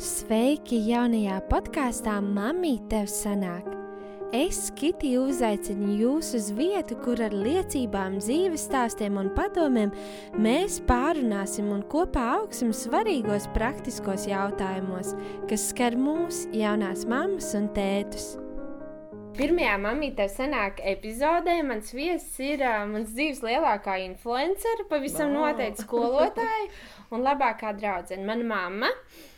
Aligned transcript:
Sveiki 0.00 0.78
jaunajā 0.86 1.34
podkāstā 1.50 2.14
Māmī 2.24 2.78
tev 2.88 3.04
sanāk! 3.12 3.66
Es, 4.32 4.70
Kitija, 4.78 5.20
uzaicinu 5.28 5.90
jūs 5.98 6.30
uz 6.38 6.46
vietu, 6.56 6.96
kur 7.04 7.20
ar 7.20 7.34
liecībām, 7.36 8.14
dzīves 8.22 8.62
stāstiem 8.64 9.18
un 9.20 9.28
padomiem 9.36 9.90
mēs 10.40 10.78
pārunāsim 10.88 11.68
un 11.74 11.82
kopā 11.92 12.22
augsim 12.38 12.70
svarīgos 12.72 13.50
praktiskos 13.52 14.24
jautājumos, 14.30 15.12
kas 15.50 15.66
skar 15.74 15.98
mūs, 16.00 16.46
jaunās 16.56 17.04
mammas 17.10 17.50
un 17.58 17.68
tētus. 17.76 18.38
Pirmajā 19.36 19.74
mamītē 19.84 20.30
senāk 20.32 20.80
epizodē 20.94 21.58
mans 21.66 21.92
viesis 21.92 22.40
ir 22.40 22.64
uh, 22.64 22.86
mans 22.88 23.12
dzīves 23.12 23.44
lielākā 23.44 23.98
influencere, 24.06 24.88
pavisam 24.88 25.36
noteikti 25.36 25.84
skolotāja 25.84 26.70
un 27.12 27.26
labākā 27.28 27.74
draudzene, 27.76 28.24
mana 28.24 28.48
mamma, 28.48 28.90
eh, 28.90 29.29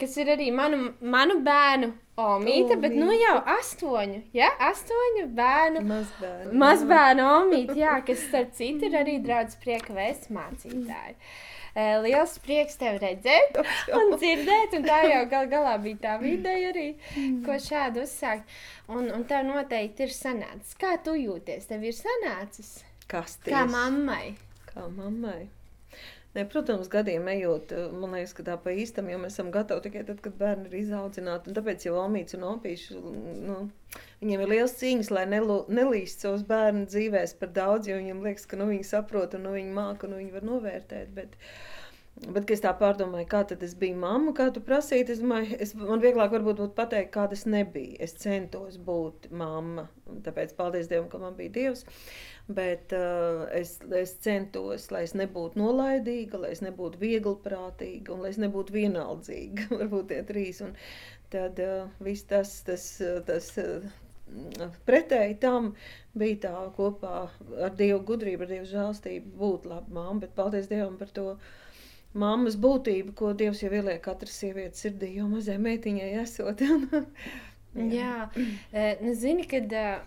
kas 0.00 0.16
ir 0.20 0.30
arī 0.36 0.50
manu, 0.54 0.92
manu 1.00 1.40
bērnu 1.46 1.92
omīte, 2.20 2.76
bet 2.80 2.94
nu 2.96 3.10
jau 3.12 3.36
astoņu, 3.56 4.22
ja, 4.36 4.48
astoņu 4.70 5.26
bērnu. 5.36 5.82
Mazbērni. 5.88 6.54
Mazbērnu 6.62 7.26
omīte, 7.32 7.76
jā, 7.80 7.98
kas 8.06 8.24
starp 8.28 8.54
citu 8.56 8.88
ir 8.88 8.96
arī 9.02 9.18
draudz 9.24 9.58
prieka 9.62 9.96
vēsts 9.96 10.32
mācītāji. 10.32 11.16
Liels 11.76 12.38
prieks 12.40 12.78
tevi 12.80 13.02
redzēt 13.02 13.58
un 13.98 14.14
dzirdēt, 14.14 14.78
un 14.78 14.86
tā 14.86 15.02
jau 15.10 15.18
gal 15.28 15.50
galā 15.50 15.74
bija 15.82 15.98
tā 16.06 16.14
ideja 16.24 16.70
arī, 16.72 16.86
ko 17.44 17.58
šādu 17.60 18.06
uzsākt. 18.06 18.48
Un, 18.88 19.10
un 19.12 19.26
tev 19.28 19.44
noteikti 19.44 20.06
ir 20.06 20.14
sanācis. 20.16 20.72
Kā 20.80 20.94
tu 21.04 21.12
jūties? 21.18 21.68
Tev 21.68 21.84
ir 21.84 21.92
sanācis? 21.98 22.78
Kasties. 23.10 23.52
Kā 23.52 23.66
mammai? 23.68 24.38
Kā 24.70 24.88
mammai. 24.88 25.50
Ne, 26.36 26.42
protams, 26.44 26.88
gadiem 26.92 27.28
ejot, 27.32 27.70
man 27.96 28.12
liekas, 28.12 28.34
ka 28.36 28.44
tā 28.44 28.54
pa 28.60 28.74
īstam 28.76 29.06
jau 29.08 29.16
mēs 29.22 29.38
esam 29.38 29.48
gatavi 29.54 29.86
tikai 29.86 30.02
tad, 30.04 30.18
kad 30.20 30.34
bērni 30.36 30.68
ir 30.68 30.74
izaudzināti. 30.82 31.54
Tāpēc 31.56 31.86
jau 31.86 31.94
Omīts 32.02 32.36
un 32.36 32.44
Opīši, 32.50 32.96
nu, 33.46 33.56
viņiem 34.20 34.42
ir 34.44 34.52
liels 34.52 34.74
cīņas, 34.76 35.12
lai 35.16 35.24
nelu, 35.32 35.62
nelīst 35.72 36.26
savus 36.26 36.44
bērnu 36.50 36.84
dzīvēs 36.92 37.32
par 37.40 37.54
daudz, 37.56 37.88
jo 37.88 37.96
viņiem 38.02 38.20
liekas, 38.26 38.44
ka 38.50 38.60
nu, 38.60 38.68
viņi 38.68 38.84
saprot 38.84 39.38
un 39.38 39.46
nu, 39.48 39.54
viņi 39.56 39.72
māca 39.78 40.04
un 40.04 40.12
nu, 40.12 40.20
viņi 40.20 40.36
var 40.36 40.44
novērtēt. 40.50 41.14
Bet, 41.16 41.40
Bet, 42.16 42.46
kad 42.46 42.54
es 42.54 42.62
tā 42.64 42.70
pārdomāju, 42.80 43.26
kā 43.28 43.42
tad 43.44 43.60
es 43.66 43.74
biju 43.76 43.98
mamma, 44.00 44.32
kā 44.36 44.46
tu 44.48 44.62
prasīji, 44.64 45.04
es 45.12 45.18
domāju, 45.20 45.58
es, 45.60 45.74
man 45.76 46.00
vieglāk 46.00 46.30
varbūt 46.32 46.62
būtu 46.62 46.76
pateikt, 46.78 47.10
kāda 47.12 47.36
es 47.36 47.42
nebiju. 47.44 47.98
Es 48.06 48.14
centos 48.22 48.78
būt 48.86 49.28
mamma, 49.36 49.84
tāpēc 50.24 50.54
paldies 50.56 50.88
Dievam, 50.88 51.10
ka 51.12 51.20
man 51.20 51.36
bija 51.36 51.52
Dievs. 51.52 51.84
Bet 52.48 52.94
uh, 52.96 53.42
es, 53.52 53.74
es 54.00 54.14
centos, 54.24 54.86
lai 54.94 55.02
es 55.04 55.12
nebūtu 55.18 55.60
nolaidīga, 55.60 56.40
lai 56.40 56.54
es 56.54 56.64
nebūtu 56.64 57.02
vieglprātīga 57.02 58.14
un 58.14 58.24
lai 58.24 58.32
es 58.32 58.40
nebūtu 58.40 58.78
vienaldzīga. 58.78 59.68
Varbūt 59.82 60.08
tie 60.14 60.22
trīs. 60.30 60.62
Un 60.64 60.72
tad 61.34 61.60
uh, 61.60 61.84
viss 62.06 62.24
tas, 62.32 62.54
tas, 62.64 62.88
uh, 63.04 63.20
tas 63.28 63.50
uh, 63.60 63.84
pretēji 64.88 65.36
tam 65.44 65.74
bija 66.16 66.40
tā 66.48 66.54
kopā 66.80 67.14
ar 67.60 67.76
Dievu 67.76 68.00
gudrību, 68.08 68.48
ar 68.48 68.54
Dievu 68.54 68.72
žēlstību 68.72 69.36
būt 69.44 69.68
laba 69.68 69.98
mamma. 70.00 70.22
Bet 70.24 70.32
paldies 70.38 70.72
Dievam 70.72 70.96
par 70.96 71.12
to 71.12 71.28
mammas 72.18 72.56
būtību, 72.60 73.14
ko 73.18 73.32
Dievs 73.38 73.62
jau 73.64 73.72
ieliek 73.72 74.02
katras 74.04 74.36
sievietes 74.40 74.82
sirdī, 74.84 75.12
jo 75.18 75.28
mazai 75.30 75.58
meitiņai 75.62 76.12
esot. 76.22 76.62
Jā, 77.76 78.30
Eh, 78.72 78.96
nu, 79.04 79.12
zini, 79.14 79.44
kad, 79.44 79.72
eh, 79.72 79.98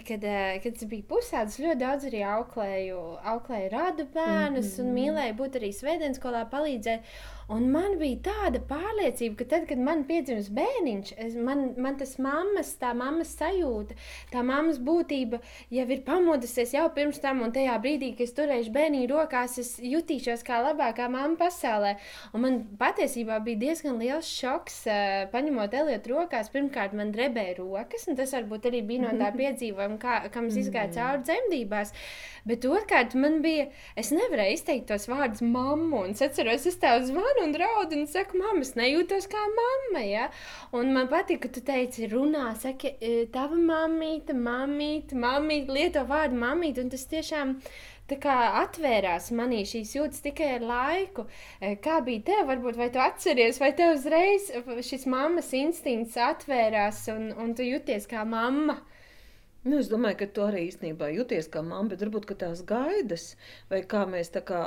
kad, 0.00 0.24
eh, 0.24 0.60
kad 0.62 0.76
es 0.76 0.88
biju 0.88 1.04
pusēdus, 1.10 1.60
ļoti 1.60 1.80
daudz 1.82 2.08
arī 2.08 2.22
auklēju, 2.24 3.00
auklēju 3.32 3.70
radu 3.72 4.06
bērnus 4.14 4.78
un 4.80 4.92
mīlēju 4.96 5.36
būt 5.36 5.60
arī 5.60 5.72
svētdienas 5.76 6.20
skolā 6.20 6.46
palīdzēt. 6.50 7.04
Un 7.52 7.66
man 7.72 7.96
bija 8.00 8.20
tāda 8.28 8.60
pārliecība, 8.64 9.36
ka 9.40 9.46
tad, 9.50 9.64
kad 9.68 9.80
man 9.82 10.04
piedzims 10.08 10.48
bērniņš, 10.54 11.12
es, 11.20 11.34
man, 11.36 11.64
man 11.82 11.98
tas 12.00 12.14
mammas, 12.22 12.70
tā 12.80 12.92
mammas 12.96 13.34
sajūta, 13.36 13.96
tā 14.30 14.44
mammas 14.46 14.78
būtība 14.82 15.42
jau 15.74 15.84
ir 15.84 16.00
pamodusies 16.06 16.72
jau 16.76 16.86
pirms 16.94 17.20
tam, 17.20 17.42
un 17.44 17.52
tajā 17.52 17.74
brīdī, 17.82 18.12
kad 18.16 18.24
es 18.28 18.36
turēšu 18.38 18.72
bērniņu 18.72 19.10
rokās, 19.10 19.58
es 19.60 19.74
jutīšos 19.84 20.46
kā 20.46 20.62
labākā 20.68 21.10
mamma 21.12 21.36
pasaulē. 21.42 21.96
Un 22.32 22.46
man 22.46 22.58
patiesībā 22.80 23.40
bija 23.44 23.60
diezgan 23.66 24.00
liels 24.00 24.30
šoks, 24.30 24.78
uh, 24.88 25.26
paņemot 25.34 25.76
Eliotu 25.82 26.14
rokās. 26.14 26.48
Pirmkārt, 26.52 26.96
man 26.96 27.12
drebēja 27.12 27.58
rokas, 27.58 28.06
un 28.08 28.16
tas 28.16 28.32
varbūt 28.36 28.70
arī 28.70 28.84
bija 28.86 29.08
no 29.08 29.12
tā 29.18 29.28
piedzīvojuma, 29.36 29.81
kā, 30.02 30.20
kam 30.34 30.48
es 30.50 30.58
izgāju 30.60 30.94
cauri 30.96 31.24
dzemdībās. 31.26 31.92
Bet 32.48 32.64
otrkārt, 32.66 33.14
man 33.14 33.38
bija, 33.44 33.68
es 33.98 34.10
nevarēju 34.14 34.56
izteikt 34.56 34.88
tos 34.90 35.06
vārdus 35.10 35.44
mammu, 35.46 36.00
un 36.06 36.16
es 36.16 36.24
atceros, 36.26 36.66
es 36.66 36.80
tev 36.82 37.04
zvanu 37.06 37.44
un 37.46 37.54
draudu, 37.54 38.00
un 38.00 38.08
saku, 38.10 38.40
mamma, 38.40 38.64
es 38.66 38.74
nejūtos 38.78 39.28
kā 39.30 39.44
mamma, 39.58 40.02
ja? 40.02 40.26
Un 40.74 40.90
man 40.96 41.10
patīk, 41.12 41.44
ka 41.44 41.52
tu 41.54 41.62
teici, 41.66 42.08
runā, 42.10 42.48
saki, 42.58 42.96
e, 42.98 43.14
tava 43.32 43.58
mamīte, 43.58 44.34
mamīte, 44.34 45.18
mamīte, 45.18 45.70
lieto 45.76 46.02
vārdu 46.08 46.40
mamīte, 46.42 46.82
un 46.82 46.90
tas 46.90 47.06
tiešām 47.10 47.58
kā 48.20 48.36
atvērās 48.60 49.30
manī 49.32 49.62
šīs 49.68 49.94
jūtas 49.96 50.20
tikai 50.24 50.56
ar 50.58 50.66
laiku. 50.66 51.26
E, 51.60 51.76
Kā 51.82 52.00
bija 52.04 52.26
tev, 52.26 52.42
varbūt, 52.50 52.76
vai 52.76 52.90
tu 52.92 53.00
atceries, 53.00 53.60
vai 53.62 53.72
tev 53.78 53.94
uzreiz 53.96 54.50
šis 54.84 55.06
mammas 55.06 55.52
instinkts 55.56 56.18
atvērās 56.20 57.06
un, 57.14 57.30
un 57.32 57.54
tu 57.54 57.64
jūties 57.66 58.08
kā 58.10 58.26
mamma? 58.28 58.80
Nu, 59.62 59.76
es 59.78 59.86
domāju, 59.86 60.16
ka 60.18 60.26
tu 60.34 60.42
arī 60.42 60.64
īstenībā 60.66 61.06
jūties 61.14 61.46
kā 61.52 61.60
mamma, 61.62 61.92
bet 61.92 62.00
varbūt 62.02 62.32
tās 62.40 62.64
gaidas, 62.66 63.36
vai 63.70 63.78
kā 63.86 64.00
mēs 64.10 64.32
tā 64.34 64.40
kā 64.42 64.62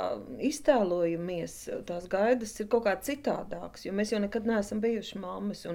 iztēlojamies, 0.48 1.56
tās 1.84 2.06
gaidas 2.08 2.54
ir 2.62 2.70
kaut 2.72 2.86
kā 2.86 2.94
citādākas. 3.04 3.84
Jo 3.84 3.92
mēs 3.92 4.14
jau 4.14 4.20
nekad 4.22 4.48
neesam 4.48 4.80
bijuši 4.80 5.20
mammas. 5.20 5.66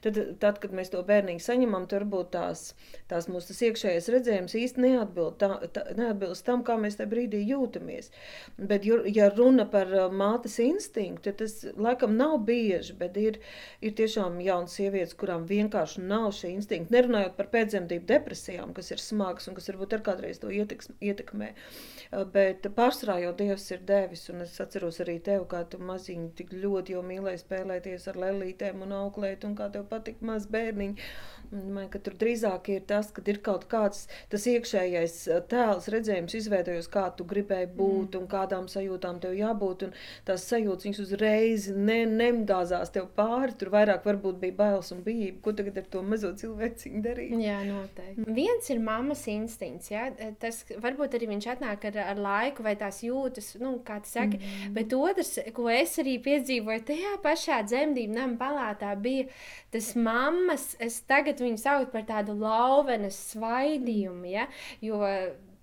Tad, 0.00 0.20
tad 0.40 0.62
kad 0.62 0.72
mēs 0.72 0.92
to 0.94 1.02
bērniņu 1.04 1.44
saņemam, 1.44 1.84
tur 1.90 2.06
varbūt 2.06 2.30
tās, 2.32 2.62
tās 3.10 3.28
mūsu 3.28 3.52
iekšējais 3.68 4.08
redzējums 4.14 4.56
īsti 4.62 4.84
neatbild, 4.86 5.36
tā, 5.42 5.50
tā, 5.76 5.84
neatbilst 5.98 6.46
tam, 6.48 6.64
kā 6.64 6.78
mēs 6.80 6.96
tajā 6.96 7.12
brīdī 7.12 7.42
jūtamies. 7.50 8.08
Bet, 8.56 8.88
ja 9.12 9.28
runa 9.34 9.68
par 9.68 9.92
uh, 9.92 10.06
mātes 10.08 10.56
instinktu, 10.64 11.28
tad 11.28 11.42
tas 11.42 11.76
laikam 11.76 12.16
nav 12.16 12.38
bieži, 12.48 12.96
bet 12.96 13.20
ir, 13.20 13.42
ir 13.84 13.92
tiešām 14.00 14.40
jaunas 14.40 14.80
sievietes, 14.80 15.12
kurām 15.20 15.44
vienkārši 15.52 16.08
nav 16.08 16.30
šī 16.40 16.54
instinkta. 16.56 16.96
Nerunājot 16.96 17.36
par 17.36 17.52
pēcdzemdību 17.52 18.08
depresijām, 18.08 18.69
kas 18.76 18.90
ir 18.94 19.02
smagas 19.02 19.48
un 19.50 19.58
kas 19.58 19.70
varbūt 19.72 19.98
ar 19.98 20.04
kādreiz 20.10 20.42
to 20.42 20.52
ieteks, 20.54 20.92
ietekmē. 21.00 21.52
Uh, 21.54 22.00
Bet 22.10 22.64
pārsvarā 22.74 23.20
jau 23.22 23.30
Dievs 23.38 23.68
ir 23.70 23.84
devis, 23.86 24.24
un 24.32 24.42
es 24.42 24.56
atceros 24.62 24.96
arī 25.04 25.20
tevi, 25.22 25.44
kā 25.50 25.60
tu 25.70 25.78
maziņi 25.78 26.32
tik 26.40 26.48
ļoti 26.58 26.96
jau 26.96 27.04
mīlēji 27.06 27.44
spēlēties 27.44 28.08
ar 28.10 28.16
lelītēm 28.18 28.82
un 28.82 28.96
auklēt, 28.96 29.46
un 29.46 29.54
kā 29.54 29.68
tev 29.70 29.84
patika 29.92 30.26
maz 30.26 30.48
bērniņi. 30.50 31.06
Man, 31.50 31.86
ka 31.90 31.98
tur 32.02 32.14
drīzāk 32.18 32.68
ir 32.70 32.82
tas, 32.86 33.08
ka 33.14 33.22
ir 33.30 33.38
kaut 33.46 33.64
kāds 33.70 34.04
tas 34.30 34.44
iekšējais 34.46 35.14
uh, 35.30 35.38
tēls, 35.50 35.86
redzējums, 35.90 36.34
izveidojas, 36.38 36.86
kā 36.90 37.08
tu 37.14 37.26
gribēji 37.30 37.70
būt 37.78 38.14
mm. 38.14 38.20
un 38.20 38.28
kādām 38.30 38.68
sajūtām 38.70 39.18
tev 39.22 39.34
jābūt. 39.38 39.86
Un 39.86 39.94
tās 40.26 40.46
sajūtas 40.50 40.86
viņas 40.86 41.00
uzreiz 41.06 41.66
ne, 41.74 42.04
nemgāzās 42.10 42.94
tev 42.94 43.08
pāri. 43.18 43.54
Tur 43.58 43.70
vairāk 43.74 44.06
varbūt 44.06 44.38
bija 44.42 44.58
bailes 44.60 44.90
un 44.94 45.02
bijība. 45.06 45.40
Ko 45.46 45.54
tagad 45.58 45.78
ar 45.82 45.88
to 45.90 46.04
mazo 46.06 46.30
cilvēciņu 46.42 47.02
darīt? 47.06 47.34
Jā, 47.42 47.58
noteikti. 47.66 48.26
Viens 48.38 48.59
ir 48.68 48.80
mammas 48.84 49.22
instinkts. 49.32 49.90
Ja? 49.92 50.08
Tas 50.42 50.60
varbūt 50.84 51.16
arī 51.16 51.30
viņš 51.30 51.48
atnāk 51.54 51.86
ar, 51.88 51.98
ar 52.12 52.20
laiku, 52.20 52.64
vai 52.66 52.76
tās 52.80 53.00
jūtas, 53.06 53.54
nu, 53.62 53.78
kā 53.86 54.00
tu 54.04 54.12
saki. 54.12 54.40
Mm. 54.40 54.74
Bet 54.76 54.94
otrs, 54.96 55.36
ko 55.56 55.70
es 55.72 55.96
arī 56.02 56.18
piedzīvoju 56.24 56.86
tajā 56.92 57.16
pašā 57.24 57.60
dzemdību 57.68 58.16
nama 58.18 58.36
palātā, 58.40 58.94
bija 59.00 59.28
tas 59.72 59.94
mammas. 59.96 60.74
Es 60.82 61.00
tagad 61.08 61.40
viņu 61.40 61.62
saucu 61.62 61.92
par 61.94 62.04
tādu 62.08 62.36
lauvenes 62.40 63.16
svaidījumu. 63.32 64.28
Ja? 64.34 64.50
Jo 64.84 65.00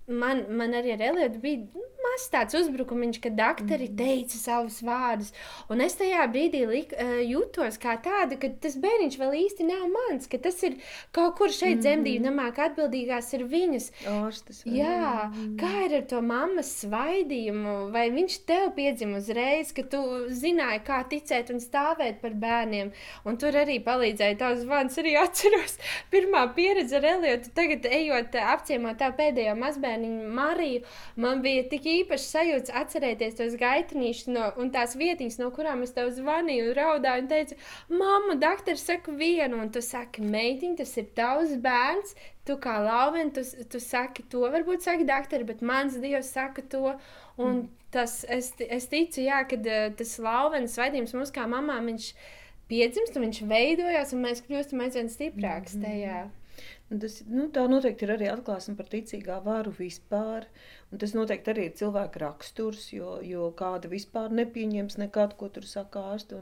man, 0.08 0.44
man 0.58 0.76
arī 0.78 0.94
ar 0.96 1.04
Eliotu 1.10 1.42
bija 1.44 1.64
nu, 1.74 1.84
mazs 2.18 2.32
tāds 2.34 2.58
uzbrukumiņš, 2.58 3.20
kad 3.22 3.36
doktori 3.38 3.88
teica 3.94 4.38
savus 4.38 4.82
vārdus. 4.86 5.32
Un 5.70 5.82
es 5.86 5.96
tajā 5.98 6.26
brīdī 6.32 6.64
lik, 6.68 6.94
uh, 6.98 7.22
jutos 7.22 7.78
kā 7.82 7.98
tāda, 8.02 8.38
ka 8.42 8.50
tas 8.62 8.78
bērniņš 8.82 9.18
vēl 9.22 9.36
īsti 9.44 9.68
nav 9.68 9.86
mans, 9.94 10.28
ka 10.30 10.40
tas 10.42 10.58
ir 10.66 10.78
kaut 11.16 11.36
kur 11.38 11.54
šeit 11.54 11.84
dzemdību 11.84 12.26
namā, 12.26 12.50
ka 12.56 12.70
atbildīgās 12.72 13.30
ir 13.38 13.46
viņas. 13.52 13.90
Ārstas. 14.10 14.64
vai 14.66 14.80
Jā, 14.80 15.12
kā 15.60 15.74
ir 15.86 15.98
ar 16.00 16.08
to 16.10 16.22
mammas 16.26 16.72
svaidījumu? 16.82 17.76
Vai 17.94 18.08
viņš 18.16 18.40
tev 18.50 18.72
piedzima 18.78 19.22
uzreiz, 19.22 19.74
ka 19.76 19.86
tu 19.86 20.02
zināji, 20.34 20.84
kā 20.88 21.04
ticēt 21.10 21.54
un 21.54 21.62
stāvēt 21.64 22.22
par 22.24 22.34
bērniem? 22.38 22.92
Un 23.28 23.38
tur 23.42 23.56
arī 23.62 23.78
palīdzēja 23.86 24.40
tavs 24.42 24.64
zvans. 24.66 24.98
Arī 24.98 25.14
atceros, 25.22 25.78
pirmā 26.14 26.48
pieredze 26.58 26.98
ar 26.98 27.06
Eliotu. 27.14 27.54
Tagad, 27.58 27.86
ejot 27.86 28.34
apciemot 28.42 28.98
tā 28.98 29.12
pēdējo 29.18 29.54
mazbērniņu 29.60 30.32
Mariju, 30.38 30.84
man 31.22 31.44
bija 31.46 31.68
tik 31.70 31.86
īpaši 31.92 32.07
sajūta 32.16 32.74
atcerēties 32.82 33.36
tos 33.36 33.56
gaitnīšus 33.60 34.30
no, 34.32 34.46
un 34.62 34.72
tās 34.72 34.96
vietiņas, 34.96 35.40
no 35.42 35.50
kurām 35.56 35.84
es 35.84 35.92
tev 35.96 36.14
zvanīju 36.16 36.70
un 36.70 36.78
raudāju 36.78 37.24
un 37.24 37.30
teicu, 37.32 37.58
mamma, 37.90 38.38
doktors 38.40 38.86
saka 38.88 39.12
vienu, 39.12 39.60
un 39.64 39.72
tu 39.74 39.84
saki, 39.84 40.24
meitiņ, 40.24 40.78
tas 40.80 40.96
ir 40.98 41.10
tavs 41.18 41.54
bērns, 41.64 42.16
tu 42.48 42.56
kā 42.64 42.78
lauven, 42.86 43.34
tu, 43.36 43.44
tu 43.44 43.82
saki 43.84 44.24
to, 44.32 44.46
varbūt 44.54 44.88
saki 44.88 45.08
doktori, 45.08 45.48
bet 45.48 45.62
mans 45.66 46.00
dievs 46.00 46.32
saka 46.38 46.64
to, 46.72 46.96
un 47.38 47.68
tas, 47.92 48.22
es, 48.32 48.54
es 48.64 48.88
ticu, 48.92 49.22
jā, 49.28 49.44
kad 49.50 49.68
eh, 49.68 49.88
tas 50.00 50.18
lauvens 50.24 50.76
svaidījums 50.78 51.16
mums 51.18 51.36
kā 51.36 51.48
mamām, 51.50 51.92
viņš 51.92 52.12
piedzimst, 52.72 53.16
un 53.16 53.28
viņš 53.28 53.46
veidojās, 53.52 54.16
un 54.16 54.26
mēs 54.28 54.44
kļūstam 54.48 54.84
aizvien 54.84 55.12
stiprāks 55.12 55.76
mm 55.76 55.84
-hmm. 55.84 55.88
tajā. 55.92 56.26
Tas, 56.88 57.18
nu, 57.28 57.50
tā 57.52 57.66
noteikti 57.68 58.06
ir 58.08 58.14
arī 58.16 58.28
atklāsme 58.32 58.78
par 58.80 58.88
ticīgā 58.92 59.42
varu 59.44 59.74
vispār. 59.76 60.48
Un 60.88 61.02
tas 61.02 61.12
noteikti 61.12 61.52
arī 61.52 61.64
ir 61.68 61.74
cilvēka 61.76 62.22
raksturs, 62.22 62.86
jo, 62.96 63.18
jo 63.28 63.50
kāda 63.60 63.90
vispār 63.92 64.32
nepieņems 64.32 64.96
nekad, 65.02 65.34
ko 65.40 65.50
tur 65.52 65.66
saka 65.68 66.04
ārsti. 66.14 66.38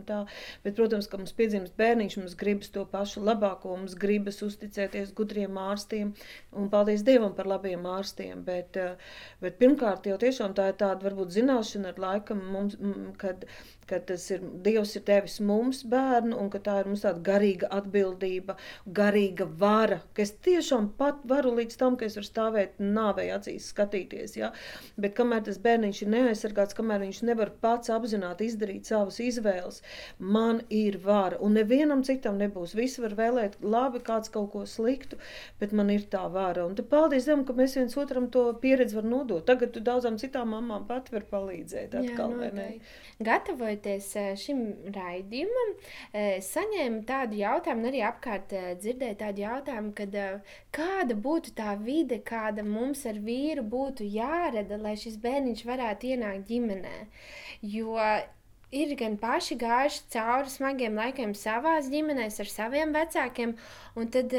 Bet, 0.61 0.75
protams, 0.77 1.07
ka 1.09 1.17
mums 1.17 1.33
piedzimst 1.33 1.73
bērniņš, 1.79 2.17
mums 2.21 2.35
gribas 2.37 2.69
to 2.75 2.83
pašu 2.91 3.23
labāko, 3.25 3.73
mums 3.73 3.95
gribas 3.97 4.43
uzticēties 4.45 5.15
gudriem 5.17 5.57
ārstiem. 5.57 6.13
Un 6.53 6.69
paldies 6.69 7.01
Dievam 7.07 7.33
par 7.33 7.49
labiem 7.49 7.87
ārstiem. 7.89 8.43
Bet, 8.45 8.77
eh, 8.77 9.01
bet 9.41 9.57
pirmkārt, 9.57 10.05
jau 10.05 10.19
tiešām 10.21 10.53
tā 10.53 10.69
ir 10.69 10.77
tāda 10.83 11.09
varbūt 11.09 11.33
zināšana 11.33 11.95
ar 11.95 12.03
laikam, 12.05 12.45
mums, 12.53 12.77
kad, 13.17 13.47
kad 13.89 14.05
tas 14.11 14.29
ir 14.29 14.45
Dievs 14.65 14.93
ir 14.99 15.05
devis 15.09 15.39
mums 15.41 15.81
bērnu 15.89 16.37
un 16.37 16.53
ka 16.53 16.61
tā 16.69 16.77
ir 16.83 16.91
mums 16.91 17.01
tāda 17.05 17.25
garīga 17.31 17.71
atbildība, 17.79 18.59
garīga 19.01 19.49
vara, 19.65 20.03
ka 20.13 20.21
es 20.21 20.33
tiešām 20.47 20.91
pat 21.01 21.25
varu 21.33 21.57
līdz 21.57 21.81
tam, 21.81 21.97
ka 21.97 22.05
es 22.05 22.17
varu 22.21 22.29
stāvēt 22.29 22.79
nāvei 22.81 23.31
acīs 23.33 23.73
skatīties 23.73 24.34
ja? 24.39 24.51
bet 24.97 25.15
kamēr 25.17 25.45
tas 25.47 25.59
bērniņš 25.61 26.01
ir 26.03 26.11
neaizsargāts, 26.13 26.77
kamēr 26.77 27.03
viņš 27.05 27.21
nevar 27.29 27.51
pats 27.61 27.91
apzināti 27.93 28.49
izdarīt 28.49 28.89
savas 28.89 29.19
izvēles, 29.23 29.81
man 30.19 30.61
ir 30.69 30.99
vara, 31.03 31.39
un 31.43 31.55
nevienam 31.59 32.03
citam 32.07 32.39
nebūs. 32.41 32.75
Visi 32.77 33.03
var 33.03 33.15
vēlēt 33.17 33.59
labi, 33.63 34.01
kāds 34.05 34.31
kaut 34.33 34.51
ko 34.53 34.65
sliktu, 34.69 35.19
bet 35.61 35.75
man 35.75 35.91
ir 35.93 36.07
tā 36.11 36.25
vara. 36.31 36.65
Un 36.65 36.75
te 36.77 36.85
paldies 36.85 37.27
Dievam, 37.27 37.45
ka 37.47 37.55
mēs 37.57 37.75
viens 37.77 37.95
otram 37.99 38.29
to 38.31 38.47
pieredzi 38.61 38.97
var 38.97 39.07
nodot. 39.09 39.45
Tagad 39.47 39.73
tu 39.75 39.81
daudzām 39.83 40.19
citām 40.21 40.53
mamām 40.53 40.85
pat 40.89 41.11
var 41.13 41.25
palīdzēt 41.31 41.95
atkal, 41.99 42.35
Jā? 42.45 42.67
Gatavojoties 43.25 44.07
eh, 44.19 44.31
šim 44.39 44.61
raidījumam, 44.95 45.71
eh, 46.11 46.37
saņēmu 46.43 47.03
tādu 47.07 47.39
jautājumu, 47.39 47.87
arī 47.89 48.01
apkārt 48.07 48.55
eh, 48.55 48.69
dzirdēju 48.81 49.17
tādu 49.21 49.43
jautājumu, 49.45 49.93
kad 49.95 50.17
kāda 50.75 51.17
būtu 51.27 51.53
tā 51.55 51.75
vide, 51.79 52.19
kāda 52.27 52.65
mums 52.67 53.05
ar 53.07 53.19
vīru 53.23 53.63
būtu 53.71 54.07
jā 54.11 54.24
jārada, 54.25 54.79
lai 54.81 54.95
šis 54.99 55.19
bērniņš 55.23 55.65
varētu 55.69 56.15
ienākt 56.15 56.49
ģimenē. 56.49 56.95
Jo 57.61 57.99
ir 58.75 58.93
gan 58.99 59.15
paši 59.21 59.57
gājuši 59.61 60.01
cauri 60.15 60.51
smagiem 60.51 60.97
laikiem 60.99 61.33
savā 61.37 61.75
ģimenē, 61.85 62.27
ar 62.43 62.49
saviem 62.51 62.93
vecākiem, 62.95 63.55
un 63.95 64.09
tad, 64.13 64.33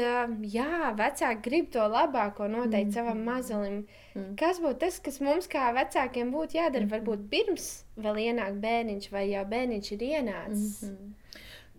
jā, 0.53 0.91
vecāki 0.99 1.45
grib 1.47 1.69
to 1.73 1.85
labāko 1.87 2.49
noteikti 2.51 2.91
mm. 2.91 2.97
savam 2.97 3.23
mazulim. 3.27 3.79
Mm. 4.13 4.33
Kas 4.39 4.61
būtu 4.63 4.81
tas, 4.85 4.99
kas 5.03 5.21
mums 5.23 5.49
kā 5.51 5.71
vecākiem 5.77 6.33
būtu 6.35 6.59
jādara? 6.59 6.85
Mm. 6.85 6.93
Varbūt 6.95 7.29
pirms 7.31 7.69
vēl 7.97 8.27
ienāk 8.27 8.59
bērniņš, 8.63 9.09
vai 9.13 9.29
jau 9.31 9.45
bērniņš 9.55 9.95
ir 9.95 10.09
ienācis. 10.11 10.83
Mm 10.83 10.91
-hmm 10.91 11.15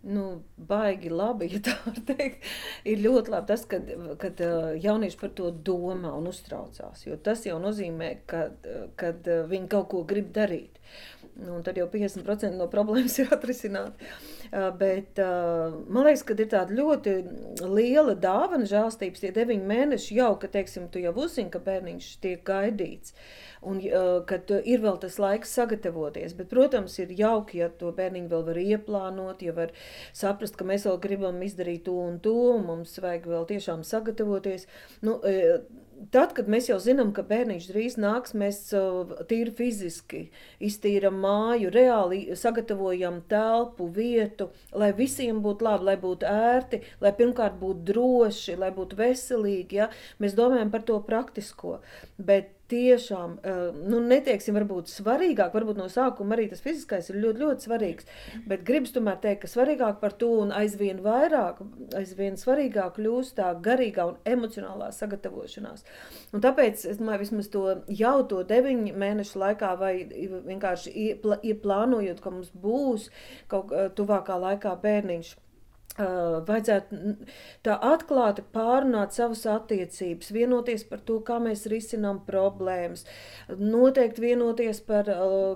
nu, 0.07 0.25
baigi 0.57 1.11
labi, 1.13 1.51
ja 1.55 1.63
tā 1.65 1.77
var 1.85 2.01
teikt. 2.09 2.47
Ir 2.89 3.03
ļoti 3.05 3.35
labi 3.35 3.51
tas, 3.53 3.65
kad, 3.71 3.91
kad 4.23 4.43
jaunieši 4.85 5.21
par 5.21 5.35
to 5.39 5.51
domā 5.53 6.15
un 6.17 6.31
uztraucās. 6.31 7.07
Jo 7.07 7.19
tas 7.23 7.47
jau 7.49 7.59
nozīmē, 7.63 8.13
ka 8.31 8.49
kad 8.99 9.29
viņi 9.51 9.71
kaut 9.73 9.91
ko 9.93 10.05
grib 10.09 10.33
darīt. 10.37 10.79
Nu, 11.39 11.53
un 11.55 11.63
tad 11.63 11.77
jau 11.79 11.87
50% 11.87 12.57
no 12.59 12.67
problēmas 12.71 13.15
ir 13.23 13.29
atrisināta. 13.31 13.95
Bet 14.81 15.21
man 15.21 16.09
liekas, 16.09 16.25
ka 16.27 16.35
ir 16.35 16.49
tāda 16.51 16.75
ļoti 16.75 17.13
liela 17.63 18.17
dāvana, 18.19 18.67
žēlstības, 18.67 19.23
tie 19.23 19.31
deviņi 19.37 19.69
mēneši 19.71 20.17
jau, 20.19 20.33
ka, 20.43 20.51
teiksim, 20.51 20.89
tu 20.91 21.03
jau 21.03 21.13
uzzini, 21.15 21.53
ka 21.55 21.63
bērniņš 21.63 22.09
tiek 22.25 22.43
gaidīts. 22.49 23.15
Un 23.63 23.79
kad 24.31 24.51
ir 24.59 24.83
vēl 24.83 24.99
tas 25.03 25.19
laiks 25.23 25.55
sagatavoties. 25.55 26.35
Bet, 26.39 26.51
protams, 26.51 26.99
ir 27.03 27.15
jauki, 27.19 27.63
ja 27.63 27.71
to 27.71 27.95
bērniņu 27.95 28.33
vēl 28.35 28.47
var 28.51 28.61
ieplānot, 28.65 29.43
ja 29.47 29.55
var 29.55 29.75
saprast, 30.17 30.59
ka 30.59 30.67
mēs 30.67 30.87
vēl 30.91 30.99
gribam 31.07 31.39
izdarīt 31.47 31.85
to 31.87 31.95
un 32.03 32.19
to, 32.23 32.35
un 32.57 32.67
mums 32.67 32.99
vajag 33.03 33.31
vēl 33.31 33.47
tiešām 33.55 33.87
sagatavoties. 33.87 34.67
Nu, 35.07 35.21
Tad, 36.15 36.33
kad 36.37 36.47
mēs 36.51 36.69
jau 36.69 36.77
zinām, 36.83 37.11
ka 37.15 37.25
bērniņš 37.27 37.65
drīz 37.73 37.97
nāks, 37.99 38.35
mēs 38.39 38.61
tīri 39.31 39.55
fiziski 39.59 40.21
iztīram 40.63 41.17
māju, 41.23 41.73
reāli 41.75 42.21
sagatavojam 42.39 43.19
telpu, 43.31 43.89
vietu, 43.97 44.49
lai 44.79 44.93
visiem 44.97 45.41
būtu 45.43 45.67
labi, 45.67 45.89
lai 45.89 45.97
būtu 46.03 46.29
ērti, 46.29 46.83
lai 47.03 47.13
pirmkārt 47.19 47.59
būtu 47.63 47.89
droši, 47.91 48.59
lai 48.63 48.71
būtu 48.77 49.01
veselīgi. 49.01 49.81
Ja? 49.81 49.89
Mēs 50.23 50.39
domājam 50.39 50.71
par 50.75 50.87
to 50.87 51.01
praktisko. 51.09 51.81
Bet 52.31 52.55
tiešām, 52.69 53.39
eh, 53.43 53.73
nu, 53.89 54.01
neteiksim, 54.05 54.57
varbūt 54.59 54.91
svarīgāk, 54.93 55.55
varbūt 55.55 55.81
no 55.81 55.89
sākuma 55.93 56.37
arī 56.37 56.49
tas 56.51 56.61
fiziskais 56.65 57.09
ir 57.11 57.21
ļoti, 57.23 57.43
ļoti 57.43 57.67
svarīgs. 57.67 58.09
Bet 58.47 58.65
gribas 58.69 58.93
tomēr 58.93 59.19
teikt, 59.23 59.43
ka 59.43 59.49
svarīgāk 59.53 60.01
par 60.01 60.13
to 60.21 60.31
un 60.43 60.53
aizvien 60.53 61.01
vairāk, 61.05 61.63
aizvien 61.97 62.37
svarīgāk 62.37 62.99
kļūst 62.99 63.39
tā 63.41 63.55
garīgā 63.65 64.07
un 64.13 64.17
emocionālā 64.25 64.91
sagatavošanās. 64.93 65.85
Un 66.33 66.45
tāpēc 66.45 66.85
es 66.85 67.01
domāju, 67.01 67.25
vismaz 67.25 67.49
to 67.49 67.65
jau 67.89 68.17
to 68.29 68.45
deviņu 68.45 68.95
mēnešu 68.95 69.43
laikā 69.45 69.75
vai 69.81 69.95
vienkārši 70.09 70.95
ieplānojot, 71.43 72.21
ka 72.21 72.31
mums 72.31 72.53
būs 72.53 73.11
kaut 73.49 73.73
eh, 73.73 73.89
tuvākā 73.97 74.39
laikā 74.39 74.77
bērniņš 74.83 75.37
vajadzētu 75.99 77.15
tā 77.67 77.75
atklāti 77.91 78.45
pārunāt 78.55 79.17
savas 79.17 79.45
attiecības, 79.51 80.31
vienoties 80.35 80.85
par 80.89 81.03
to, 81.07 81.19
kā 81.27 81.39
mēs 81.43 81.67
risinām 81.71 82.21
problēmas, 82.27 83.05
noteikti 83.49 84.23
vienoties 84.23 84.81
par, 84.87 85.11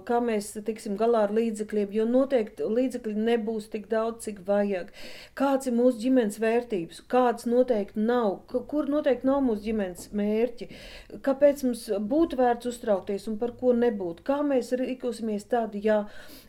kā 0.08 0.20
mēs 0.24 0.52
tiksim 0.66 0.96
galā 1.00 1.26
ar 1.28 1.34
līdzekļiem, 1.36 1.94
jo 1.94 2.06
noteikti 2.08 2.66
līdzekļi 2.66 3.26
nebūs 3.28 3.70
tik 3.72 3.88
daudz, 3.92 4.24
cik 4.26 4.42
vajag. 4.46 4.92
Kāds 5.38 5.70
ir 5.70 5.76
mūsu 5.78 6.02
ģimenes 6.02 6.40
vērtības, 6.42 7.02
kāds 7.12 7.46
noteikti 7.48 8.02
nav, 8.02 8.42
kur 8.50 8.90
noteikti 8.90 9.28
nav 9.28 9.42
mūsu 9.46 9.66
ģimenes 9.68 10.10
mērķi, 10.16 10.70
kāpēc 11.22 11.66
mums 11.68 11.86
būtu 12.12 12.40
vērts 12.40 12.72
uztraukties 12.72 13.28
un 13.30 13.38
par 13.40 13.54
ko 13.60 13.74
nebūtu, 13.76 14.26
kā 14.26 14.40
mēs 14.46 14.72
rīkosimies 14.78 15.46
tādi, 15.52 15.84
ja 15.86 16.02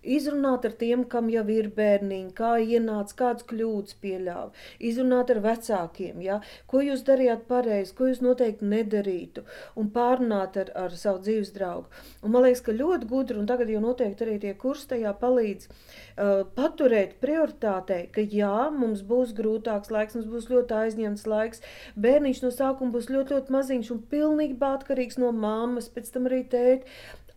izrunāt 0.03 0.65
ar 0.67 0.73
tiem, 0.79 1.05
kam 1.09 1.29
jau 1.31 1.45
ir 1.51 1.69
bērniņi, 1.75 2.33
kā 2.37 2.55
ienāca, 2.63 3.15
kāds 3.19 3.45
kļūdas, 3.49 3.82
kļūdas 3.83 3.97
pieļāva, 4.01 4.51
izrunāt 4.79 5.31
ar 5.33 5.39
vecākiem, 5.43 6.21
ja? 6.23 6.39
ko 6.67 6.81
jūs 6.81 7.03
darījāt 7.03 7.45
pareizi, 7.47 7.93
ko 7.95 8.07
jūs 8.07 8.21
noteikti 8.23 8.65
nedarītu, 8.65 9.43
un 9.75 9.89
pārunāt 9.93 10.57
ar, 10.57 10.71
ar 10.75 10.95
savu 10.95 11.21
dzīves 11.23 11.53
draugu. 11.53 11.89
Un 12.23 12.31
man 12.33 12.45
liekas, 12.45 12.63
ka 12.63 12.71
ļoti 12.71 13.07
gudri, 13.09 13.37
un 13.39 13.47
tagad 13.47 13.69
jau 13.69 13.81
noteikti 13.83 14.25
arī 14.25 14.39
tie 14.39 14.53
kursi 14.53 14.87
tajā 14.93 15.13
palīdz 15.19 15.67
uh, 15.67 16.43
paturēt 16.55 17.17
prioritātei, 17.23 18.07
ka 18.13 18.21
jā, 18.21 18.69
mums 18.71 19.03
būs 19.03 19.33
grūtāks 19.35 19.91
laiks, 19.91 20.15
mums 20.15 20.29
būs 20.31 20.49
ļoti 20.51 20.77
aizņemts 20.79 21.27
laiks, 21.27 21.63
bērniņš 21.99 22.43
no 22.45 22.53
sākuma 22.53 22.95
būs 22.95 23.11
ļoti, 23.11 23.37
ļoti 23.37 23.57
maziņš 23.57 23.91
un 23.95 24.05
pilnībā 24.11 24.75
atkarīgs 24.79 25.19
no 25.21 25.33
mammas, 25.35 25.91
pēc 25.91 26.13
tam 26.15 26.31
arī 26.31 26.43
tēti, 26.49 26.87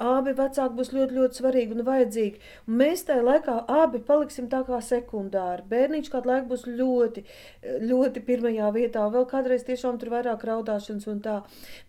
Abi 0.02 0.34
vecāki 0.36 0.76
būs 0.76 0.90
ļoti, 0.92 1.16
ļoti 1.16 1.38
svarīgi 1.40 1.72
un 1.72 1.84
vajadzīgi. 1.86 2.40
Un 2.68 2.74
mēs 2.82 3.06
tajā 3.08 3.22
laikā 3.24 3.54
abi 3.72 4.00
paliksim 4.04 4.50
tā 4.52 4.60
kā 4.66 4.80
sekundāri. 4.84 5.64
Bērniņš 5.70 6.10
kādu 6.12 6.28
laiku 6.28 6.50
būs 6.50 6.66
ļoti, 6.68 7.24
ļoti 7.88 8.22
pirmajā 8.26 8.68
vietā, 8.76 9.06
vēl 9.14 9.24
kādreiz 9.30 9.64
tiešām 9.64 9.96
tur 10.02 10.12
vairāk 10.12 10.44
raudāšanas 10.44 11.08
un 11.08 11.22
tā. 11.24 11.38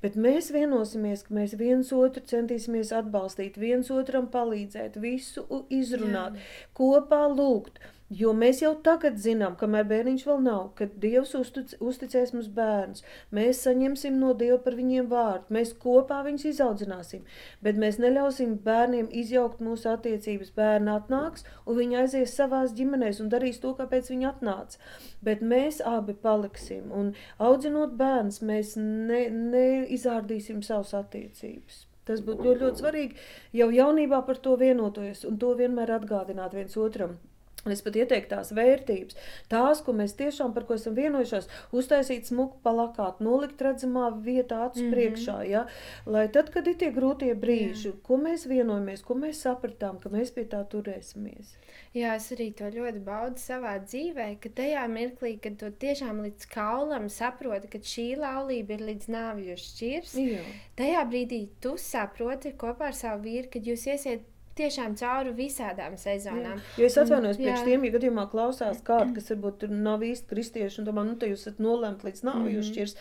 Bet 0.03 0.15
mēs 0.15 0.53
vienosimies, 0.55 1.25
ka 1.27 1.35
mēs 1.35 1.57
viens 1.59 1.91
otru 1.91 2.23
centīsimies 2.31 2.95
atbalstīt, 2.95 3.59
viens 3.59 3.91
otram 3.91 4.31
palīdzēt, 4.31 4.95
visu 5.03 5.43
izrunāt, 5.67 6.39
Jā. 6.39 6.71
kopā 6.79 7.25
lūgt. 7.27 7.83
Jo 8.07 8.31
mēs 8.31 8.61
jau 8.61 8.69
tagad 8.79 9.17
zinām, 9.19 9.57
kamēr 9.59 9.83
bērniņš 9.89 10.21
vēl 10.29 10.37
nav, 10.45 10.61
kad 10.79 10.93
Dievs 11.03 11.33
uztic, 11.35 11.73
uzticēs 11.83 12.31
mums 12.31 12.47
bērnus, 12.55 13.03
mēs 13.35 13.59
saņemsim 13.65 14.15
no 14.21 14.29
Dieva 14.39 14.61
par 14.63 14.77
viņiem 14.79 15.09
vārdu, 15.11 15.51
mēs 15.57 15.73
kopā 15.81 16.21
viņus 16.23 16.45
izaudzināsim, 16.53 17.25
bet 17.59 17.75
mēs 17.83 17.99
neļausim 17.99 18.55
bērniem 18.63 19.11
izjaukt 19.11 19.59
mūsu 19.59 19.91
attiecības. 19.91 20.55
Bērni 20.55 20.95
atnāks 20.95 21.43
un 21.65 21.81
viņi 21.81 21.99
aizies 22.05 22.39
savās 22.39 22.71
ģimenēs 22.79 23.19
un 23.19 23.35
darīs 23.35 23.59
to, 23.59 23.75
kāpēc 23.75 24.07
viņi 24.15 24.31
atnāca. 24.31 24.79
Bet 25.19 25.43
mēs 25.43 25.83
abi 25.83 26.15
paliksim 26.15 26.87
un 26.95 27.11
audzinot 27.43 27.99
bērns, 27.99 28.39
mēs 28.39 28.77
ne, 28.79 29.25
neizārdīsim 29.35 30.63
savas 30.63 30.95
attiecības. 30.95 31.83
Tas 32.07 32.23
būtu 32.23 32.53
ļoti, 32.53 32.63
ļoti 32.63 32.85
svarīgi 32.87 33.25
jau 33.59 33.73
jaunībā 33.83 34.23
par 34.23 34.39
to 34.39 34.55
vienoties 34.55 35.27
un 35.27 35.35
to 35.41 35.57
vienmēr 35.59 35.97
atgādināt 35.99 36.55
viens 36.55 36.79
otram. 36.79 37.19
Un 37.67 37.75
es 37.75 37.83
pat 37.83 37.97
ieteiktu 38.00 38.31
tās 38.31 38.53
vērtības, 38.55 39.17
tās, 39.51 39.81
ko 39.83 39.91
mēs 39.97 40.13
tiešām 40.15 40.53
par 40.55 40.63
ko 40.69 40.77
esam 40.79 40.95
vienojušies, 40.95 41.50
uztaisīt 41.75 42.29
smuku 42.29 42.62
palakāt, 42.63 43.19
nolikt 43.24 43.59
redzamā 43.65 44.07
vietā 44.24 44.62
acu 44.69 44.79
mm 44.79 44.86
-hmm. 44.86 44.93
priekšā, 44.95 45.38
ja? 45.51 45.65
lai 46.05 46.27
tad, 46.31 46.50
kad 46.53 46.67
ir 46.67 46.77
tie 46.79 46.91
grūtie 46.95 47.33
brīži, 47.36 47.89
Jā. 47.91 47.97
ko 48.07 48.17
mēs 48.24 48.47
vienojamies, 48.47 49.03
ko 49.03 49.17
mēs 49.19 49.43
sapratām, 49.43 50.00
ka 50.00 50.09
mēs 50.13 50.31
pie 50.31 50.45
tā 50.53 50.63
turēsimies. 50.71 51.57
Jā, 51.93 52.15
es 52.15 52.31
arī 52.31 52.47
to 52.55 52.71
ļoti 52.71 53.03
baudu 53.03 53.41
savā 53.41 53.75
dzīvē, 53.83 54.29
ka 54.39 54.50
tajā 54.62 54.88
mirklī, 54.88 55.33
kad 55.41 55.59
tu 55.59 55.71
tiešām 55.71 56.24
līdz 56.24 56.47
kaulam 56.53 57.09
saproti, 57.09 57.67
ka 57.67 57.83
šī 57.83 58.07
laulība 58.24 58.77
ir 58.77 58.88
līdz 58.91 59.12
nāvju 59.17 59.59
šķirs, 59.65 60.15
Jā. 60.24 60.47
tajā 60.79 61.03
brīdī 61.12 61.41
tu 61.59 61.75
saproti 61.77 62.55
kopā 62.63 62.91
ar 62.93 62.97
savu 63.03 63.24
vīru, 63.27 63.51
kad 63.51 63.67
jūs 63.67 63.88
iesiet 63.91 64.24
tiešām 64.57 64.95
cauri 64.99 65.33
visādām 65.37 65.97
sezonām. 65.99 66.57
Jā. 66.57 66.81
Jo 66.81 66.89
es 66.89 66.97
atvainojos 67.01 67.39
priekš 67.41 67.65
tiem, 67.67 67.85
ja 67.87 67.93
gadījumā 67.95 68.27
klausās 68.31 68.81
kādu, 68.85 69.15
kas 69.17 69.31
varbūt 69.33 69.59
tur 69.63 69.73
nav 69.73 70.03
īsti 70.05 70.29
kristieši, 70.31 70.81
un 70.81 70.89
domā, 70.89 71.05
nu, 71.07 71.15
te 71.19 71.29
jūs 71.31 71.45
esat 71.45 71.61
nolemti 71.63 72.07
līdz 72.07 72.23
nāvi 72.27 72.51
mm 72.51 72.55
-hmm. 72.55 72.67
šķirs. 72.69 72.95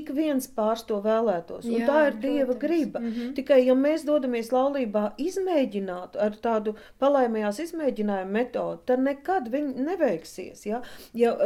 Ik 0.00 0.12
viens 0.14 0.48
pārs 0.56 0.84
to 0.88 1.00
vēlētos, 1.04 1.64
un 1.64 1.80
jā, 1.80 1.86
tā 1.88 1.98
ir 2.06 2.12
protams. 2.12 2.22
Dieva 2.22 2.54
griba. 2.54 3.00
Mm 3.00 3.12
-hmm. 3.12 3.34
Tikai, 3.34 3.60
ja 3.66 3.74
mēs 3.74 4.04
dodamies 4.06 4.52
laulībā 4.52 5.12
izmēģināt 5.18 6.16
ar 6.16 6.36
tādu 6.36 6.74
palaimējās 6.98 7.58
izmēģinājumu 7.66 8.32
metodu, 8.32 8.80
tad 8.84 9.00
nekad 9.00 9.48
viņi 9.48 9.74
neveiksies, 9.88 10.66
ja? 10.66 10.82
Ja 11.14 11.36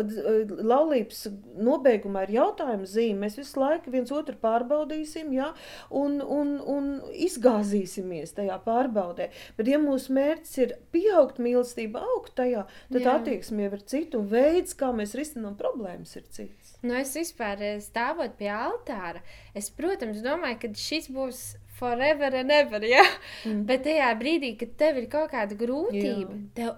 laulības 0.62 1.28
nobeigumā 1.56 2.22
ir 2.26 2.34
jautājuma 2.38 2.86
zīme, 2.86 3.26
mēs 3.26 3.38
visu 3.38 3.60
laiku 3.60 3.90
viens 3.90 4.12
otru 4.12 4.36
pārbaudīsim, 4.42 5.32
ja? 5.32 5.52
Un, 5.90 6.20
un, 6.22 6.60
un 6.60 7.00
izgāzīsimies 7.12 8.34
tajā 8.36 8.58
pārbaudē. 8.64 9.28
Bet, 9.58 9.68
ja 9.68 9.80
mūsu 9.82 10.14
mērķis 10.16 10.54
ir 10.64 10.74
pieaugt 10.94 11.40
mīlestība, 11.42 12.02
augt 12.14 12.34
tajā, 12.38 12.66
tad 12.92 13.00
Jā. 13.02 13.16
attieksme 13.18 13.66
jau 13.66 13.72
ir 13.76 13.82
cita 13.94 14.20
un 14.20 14.28
veids, 14.30 14.76
kā 14.78 14.92
mēs 14.96 15.16
risinām 15.18 15.56
problēmas, 15.58 16.14
ir 16.18 16.28
cits. 16.32 16.76
Nu, 16.82 16.94
es 16.98 17.12
vispār 17.16 17.60
eh, 17.62 17.80
stāvot 17.82 18.38
pie 18.38 18.50
altāra, 18.54 19.22
es, 19.54 19.70
protams, 19.76 20.22
domāju, 20.24 20.60
ka 20.64 20.72
šis 20.82 21.10
būs 21.12 21.42
forever 21.78 22.34
and 22.40 22.54
ever, 22.54 22.84
ja? 22.86 23.04
mm. 23.44 23.62
bet 23.68 23.84
tajā 23.88 24.08
brīdī, 24.20 24.54
kad 24.60 24.74
tev 24.80 25.02
ir 25.02 25.10
kaut 25.12 25.32
kāda 25.34 25.58
grūtība, 25.58 26.32
Jā. 26.32 26.48
tev 26.58 26.72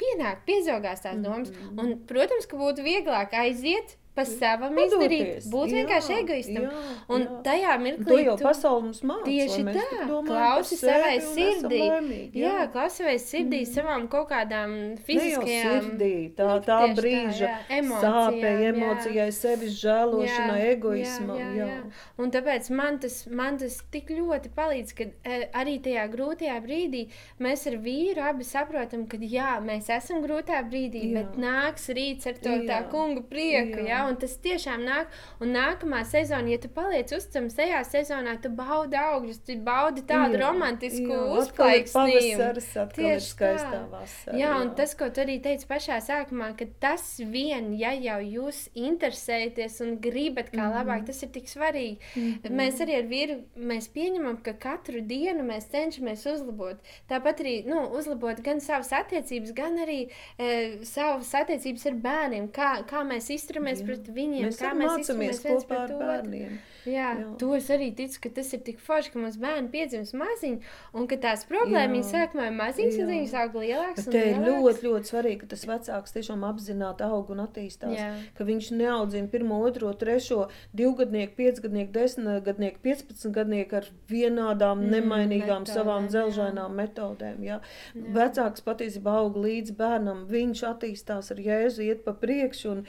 pienāk, 0.00 0.42
piezogās 0.48 1.04
tās 1.04 1.20
domas, 1.22 1.52
mm 1.52 1.78
un, 1.80 1.94
protams, 2.08 2.48
ka 2.48 2.58
būtu 2.60 2.84
vieglāk 2.84 3.34
aiziet 3.36 3.96
pa 4.16 4.24
savam 4.24 4.72
Padoties. 4.72 4.94
izdarīt, 4.96 5.48
būt 5.52 5.68
jā, 5.68 5.80
vienkārši 5.80 6.14
egoistam. 6.16 6.64
Jā, 6.64 6.84
un 7.12 7.24
jā. 7.26 7.34
tajā 7.44 7.72
mirklī 7.82 8.06
to 8.08 8.20
jau 8.22 8.36
pasauli 8.40 8.84
mums 8.86 9.02
māca. 9.04 9.26
Tieši 9.26 9.64
tā, 9.76 10.06
klausi 10.08 10.78
savai 10.80 11.16
sirdī. 11.20 11.80
Laimīgi, 11.82 12.40
jā. 12.40 12.52
jā, 12.54 12.62
klausi 12.72 13.02
savai 13.02 13.16
sirdī 13.20 13.60
mm. 13.60 13.70
savām 13.74 14.06
kaut 14.12 14.30
kādām 14.30 14.72
fiziskajām. 15.04 15.90
Sirdī, 15.90 16.12
tā, 16.38 16.48
tā 16.64 16.78
brīža 16.96 17.50
tā, 17.68 17.80
sāpei, 18.06 18.54
emocijai, 18.70 19.28
sevis 19.36 19.76
žēlošanai, 19.82 20.56
jā, 20.62 20.72
egoismam. 20.72 21.36
Jā, 21.42 21.50
jā, 21.58 21.68
jā. 21.74 21.78
Un 22.24 22.32
tāpēc 22.32 22.72
man 22.80 23.00
tas, 23.04 23.20
man 23.28 23.60
tas 23.60 23.78
tik 23.92 24.14
ļoti 24.16 24.54
palīdz, 24.56 24.96
ka 24.96 25.08
e, 25.12 25.42
arī 25.60 25.76
tajā 25.84 26.06
grūtajā 26.16 26.56
brīdī 26.64 27.04
mēs 27.44 27.66
ar 27.68 27.76
vīru 27.84 28.24
abi 28.24 28.48
saprotam, 28.48 29.04
ka 29.10 29.20
jā, 29.20 29.58
mēs 29.60 29.92
esam 29.92 30.24
grūtā 30.24 30.64
brīdī, 30.70 31.10
jā. 31.10 31.20
bet 31.20 31.38
nāks 31.44 31.90
rīts 31.92 32.32
ar 32.32 32.40
to 32.40 32.56
jā. 32.56 32.64
tā 32.72 32.82
kunga 32.88 33.26
prieku, 33.28 33.84
jā. 33.84 33.92
jā 33.92 34.05
un 34.10 34.18
tas 34.20 34.36
tiešām 34.42 34.84
nāk. 34.86 35.12
Un 35.42 35.52
nākamā 35.56 36.02
sezona, 36.08 36.52
ja 36.52 36.60
tu 36.62 36.70
paliec 36.72 37.12
uzticams 37.16 37.56
tajā 37.58 37.82
sezonā, 37.88 38.36
tu 38.42 38.50
baudi 38.54 38.98
augļus, 39.00 39.42
tu 39.46 39.56
baudi 39.66 40.04
tādu 40.08 40.38
jā, 40.38 40.42
romantisku 40.44 41.20
uzplaiksnību. 41.40 42.50
Tieši 42.96 43.30
skaistā 43.30 43.82
vasara. 43.92 44.36
Jā, 44.38 44.52
un 44.60 44.70
jā. 44.70 44.74
tas, 44.80 44.94
ko 44.98 45.08
tu 45.10 45.22
arī 45.24 45.38
teici 45.44 45.68
pašā 45.68 45.98
sākumā, 46.04 46.52
ka 46.58 46.68
tas 46.82 47.04
vien, 47.20 47.72
ja 47.78 47.92
jau 47.96 48.18
jūs 48.24 48.66
interesēties 48.76 49.80
un 49.84 49.96
gribat 50.02 50.50
kā 50.54 50.62
mm. 50.62 50.76
labāk, 50.78 51.06
tas 51.08 51.22
ir 51.24 51.32
tik 51.34 51.50
svarīgi. 51.50 51.98
Mm. 52.16 52.56
Mēs 52.60 52.82
arī 52.84 52.98
ar 53.00 53.08
vīru, 53.10 53.38
mēs 53.56 53.88
pieņemam, 53.94 54.40
ka 54.44 54.56
katru 54.60 55.02
dienu 55.06 55.46
mēs 55.46 55.68
cenšamies 55.72 56.26
uzlabot. 56.32 56.80
Tāpat 57.10 57.42
arī, 57.44 57.56
nu, 57.68 57.82
uzlabot 57.96 58.40
gan 58.44 58.60
savas 58.64 58.92
attiecības, 58.96 59.54
gan 59.56 59.80
arī 59.84 59.98
e, 60.06 60.50
savas 60.86 61.32
attiecības 61.40 61.86
ar 61.90 61.98
bērniem, 62.06 62.50
kā, 62.54 62.70
kā 62.88 63.02
mēs 63.06 63.30
izturamies 63.34 63.82
pret 63.86 63.95
pret 63.96 64.14
viņiem, 64.16 64.48
mēs 64.48 64.58
kā 64.60 64.72
mēs 64.76 64.92
mācāmies 64.92 65.42
kopā 65.44 65.82
ar 65.86 65.94
bērniem. 66.00 66.58
Jā, 66.86 67.10
jā, 67.18 67.28
to 67.40 67.50
es 67.56 67.68
arī 67.74 67.90
ticu, 67.96 68.20
ka 68.24 68.32
tas 68.38 68.52
ir 68.56 68.62
tik 68.66 68.80
forši, 68.82 69.12
ka 69.12 69.20
mums 69.22 69.38
bērni 69.42 69.70
piedzimst 69.72 70.14
maziņi, 70.16 70.60
un 70.96 71.08
ka 71.10 71.18
tās 71.22 71.44
problēmas 71.48 72.12
sākumā 72.14 72.48
ir 72.50 72.56
maziņas, 72.56 72.98
un 73.02 73.10
viņas 73.12 73.34
aug 73.42 73.58
lielākas. 73.60 74.08
Te 74.12 74.22
ir 74.30 74.40
ļoti, 74.44 74.86
ļoti 74.86 75.12
svarīgi, 75.12 75.40
ka 75.42 75.50
tas 75.54 75.64
vecāks 75.68 76.16
tiešām 76.16 76.44
apzināti 76.46 77.06
aug 77.06 77.32
un 77.34 77.42
attīstās. 77.46 77.94
Jā. 77.96 78.10
Ka 78.38 78.46
viņš 78.48 78.70
neaudzina 78.76 79.30
pirmo, 79.32 79.58
otro, 79.66 79.92
trešo, 79.98 80.46
divgadnieku, 80.76 81.34
piecgadnieku, 81.40 81.92
desmitgadnieku, 81.96 82.82
piecpadsmitgadnieku 82.84 83.80
ar 83.80 83.88
vienādām, 84.10 84.84
mm, 84.84 84.94
nemainīgām 84.96 85.64
metodēm, 85.64 85.78
savām 85.78 86.08
dzelžainām 86.12 86.70
jā. 86.70 86.78
metodēm. 86.82 87.44
Jā. 87.46 87.58
Jā. 87.94 88.12
Vecāks 88.16 88.64
patiesībā 88.66 89.16
aug 89.22 89.38
līdz 89.40 89.74
bērnam, 89.78 90.24
viņš 90.30 90.64
attīstās 90.70 91.32
ar 91.34 91.42
Jēzu, 91.42 91.84
iet 91.86 92.04
pa 92.06 92.14
priekšu, 92.16 92.72
un, 92.72 92.84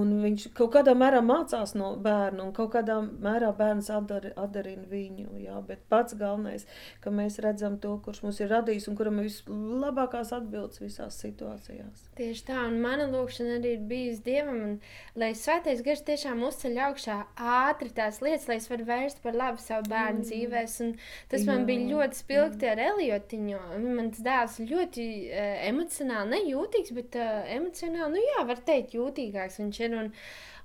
un 0.00 0.14
viņš 0.24 0.50
kaut 0.56 0.74
kādā 0.76 0.94
mērā 0.98 1.22
mācās 1.24 1.74
no 1.78 1.94
bērna, 2.00 2.46
un 2.46 2.54
kaut 2.56 2.72
kādā 2.74 3.00
mērā 3.00 3.39
mērā 3.40 3.50
bērns 3.56 3.88
atdar, 3.92 4.30
atdarina 4.38 4.86
viņu. 4.90 5.38
Jā, 5.40 5.58
bet 5.66 5.82
pats 5.88 6.14
galvenais, 6.18 6.66
ka 7.00 7.10
mēs 7.10 7.38
redzam 7.42 7.78
to, 7.80 7.96
kurš 8.04 8.22
mums 8.24 8.40
ir 8.40 8.50
radījis 8.52 8.88
un 8.90 8.98
kuram 8.98 9.20
ir 9.20 9.28
vislabākās 9.28 10.32
atbildes 10.36 10.80
visās 10.82 11.18
situācijās. 11.22 12.08
Tieši 12.18 12.44
tā, 12.50 12.58
un 12.68 12.80
mana 12.82 13.08
lūkšana 13.10 13.58
arī 13.58 13.74
ir 13.76 13.86
bijusi 13.90 14.24
Dievam, 14.26 14.60
un, 14.66 14.76
lai 15.20 15.32
svētais 15.38 15.82
gars 15.86 16.04
tiešām 16.06 16.44
uzceļ 16.48 16.80
augšā 16.88 17.16
ātri 17.36 17.92
tās 17.96 18.20
lietas, 18.24 18.48
lai 18.50 18.60
es 18.60 18.68
varu 18.70 18.88
vērst 18.90 19.24
par 19.24 19.38
labu 19.38 19.62
savu 19.62 19.88
bērnu 19.90 20.20
mm. 20.20 20.28
dzīvēs. 20.28 20.76
Un 20.84 20.94
tas 21.32 21.44
jā, 21.44 21.48
man 21.48 21.66
bija 21.68 21.88
ļoti 21.94 22.20
spilgti 22.20 22.68
jā. 22.68 22.76
ar 22.76 22.84
Eliotiņu. 22.90 23.64
Mans 24.00 24.22
dēls 24.24 24.60
ļoti 24.68 25.08
uh, 25.30 25.50
emocionāli, 25.70 26.36
nejūtīgs, 26.36 26.94
bet 26.96 27.20
uh, 27.20 27.42
emocionāli, 27.56 28.18
nu 28.18 28.28
jā, 28.28 28.46
var 28.50 28.64
teikt, 28.66 28.96
jūtīgāks 28.98 29.60
viņš 29.62 29.84
ir. 29.86 29.98
Un, 30.00 30.14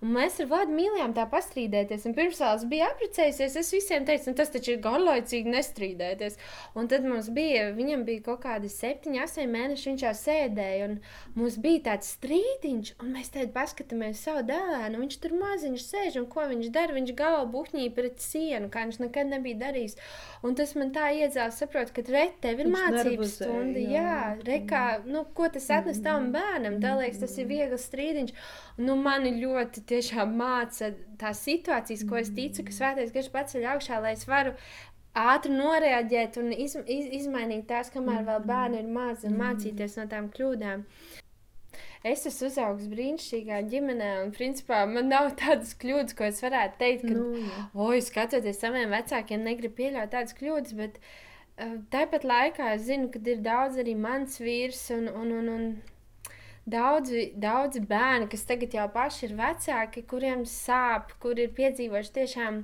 Un 0.04 0.12
mēs 0.14 0.36
ar 0.44 0.50
Vladu 0.52 0.76
mīlējām 0.76 1.14
tā 1.16 1.24
pastrīdēties. 1.32 2.04
Un 2.06 2.16
pirms 2.18 2.42
tās 2.56 2.66
bija 2.70 2.90
apprecējusies, 2.94 3.56
es 3.60 3.72
visiem 3.74 4.06
teicu, 4.08 4.32
nu, 4.32 4.38
tas 4.38 4.52
taču 4.54 4.76
ir 4.76 4.82
garlaicīgi 4.84 5.52
nestrīdēties. 5.52 6.38
Un 6.80 6.88
tad 6.92 7.06
mums 7.08 7.28
bija, 7.36 7.70
viņam 7.76 8.06
bija 8.08 8.24
kaut 8.30 8.44
kādi 8.46 8.70
septiņi, 8.72 9.22
astoņi 9.24 9.52
mēneši, 9.52 9.90
viņš 9.92 10.06
jau 10.06 10.14
sēdēja. 10.20 10.90
Un 10.90 10.96
mums 11.36 11.58
bija 11.62 11.84
tāds 11.90 12.14
strīdiņš, 12.16 12.94
un 13.04 13.12
mēs 13.16 13.32
tādā 13.36 13.52
paskatāmies 13.56 14.24
savu 14.24 14.46
dēlēnu. 14.50 15.02
Viņš 15.04 15.20
tur 15.24 15.36
maziņš 15.42 15.88
sēž, 15.90 16.20
un 16.22 16.30
ko 16.32 16.48
viņš 16.52 16.72
dara? 16.76 16.96
Viņš 16.96 17.16
galvu 17.20 17.50
buhņī 17.56 17.90
pret 17.96 18.24
sienu, 18.24 18.72
kā 18.72 18.86
viņš 18.88 19.02
nekad 19.04 19.32
nebija 19.34 19.62
darījis. 19.66 19.98
Un 20.46 20.56
tas 20.58 20.76
man 20.80 20.94
tā 20.96 21.10
iedzēla, 21.16 21.52
saprot, 21.56 21.92
ka 21.96 22.06
re, 22.08 22.28
tev 22.44 22.64
ir 22.64 22.72
mācību 22.72 23.28
stunda. 23.30 23.82
Jā, 23.82 24.06
jā 24.06 24.22
re, 24.46 24.62
kā, 24.70 24.86
nu, 25.08 25.26
ko 25.36 25.50
tas 25.52 25.68
atnes 25.74 26.02
tavam 26.06 26.32
bērnam? 26.36 26.80
Tā 26.84 26.96
liekas, 27.02 27.24
tas 27.26 27.36
ir 27.42 27.50
viegls 27.52 27.90
strīdiņš. 27.90 28.36
Nu, 28.76 28.98
mani 29.00 29.32
ļoti 29.40 29.86
tiešām 29.88 30.34
māca 30.36 30.90
tās 31.20 31.46
situācijas, 31.48 32.04
ko 32.10 32.20
es 32.20 32.32
ticu, 32.36 32.66
ka 32.68 32.76
svētais 32.76 33.14
gars 33.16 33.32
paceļ 33.32 33.68
augšā, 33.76 34.02
lai 34.04 34.16
es 34.18 34.26
varu 34.28 34.52
ātri 35.16 35.54
noreaģēt 35.56 36.40
un 36.42 36.52
iz, 36.52 36.76
iz, 36.84 37.06
izmainīt 37.22 37.70
tās, 37.70 37.92
kamēr 37.94 38.26
vēl 38.28 38.42
bērni 38.50 38.82
ir 38.84 38.90
mazi 38.92 39.30
un 39.30 39.38
mācīties 39.40 39.96
no 40.02 40.10
tām 40.12 40.28
kļūdām. 40.34 40.84
Es 42.06 42.28
esmu 42.30 42.52
uzaugusi 42.52 42.92
brīnišķīgā 42.92 43.62
ģimenē, 43.72 44.10
un 44.26 44.36
principā 44.36 44.84
man 44.90 45.08
nav 45.10 45.32
tādas 45.40 45.72
kļūdas, 45.80 46.18
ko 46.18 46.28
es 46.28 46.44
varētu 46.44 46.78
teikt, 46.84 47.08
ka, 47.08 47.16
nu, 47.16 47.48
oi, 47.88 48.04
skatoties 48.04 48.60
saviem 48.62 48.92
vecākiem, 48.94 49.48
negribu 49.48 49.80
pieļaut 49.80 50.12
tādas 50.14 50.36
kļūdas, 50.38 50.76
bet 50.78 51.00
uh, 51.00 51.80
tāpat 51.96 52.28
laikā 52.28 52.76
es 52.76 52.86
zinu, 52.92 53.10
ka 53.10 53.24
ir 53.24 53.42
daudz 53.46 53.80
arī 53.82 53.96
mans 53.98 54.38
vīrs 54.44 54.84
un, 54.94 55.10
un, 55.16 55.34
un, 55.40 55.50
un 55.56 55.68
daudzi, 56.70 57.30
daudzi 57.38 57.82
bērni, 57.86 58.30
kas 58.32 58.46
tagad 58.50 58.76
jau 58.76 58.86
paši 58.92 59.30
ir 59.30 59.34
vecāki, 59.40 60.06
kuriem 60.10 60.46
sāp, 60.50 61.16
kur 61.22 61.40
ir 61.40 61.54
piedzīvojuši 61.58 62.16
tiešām. 62.20 62.62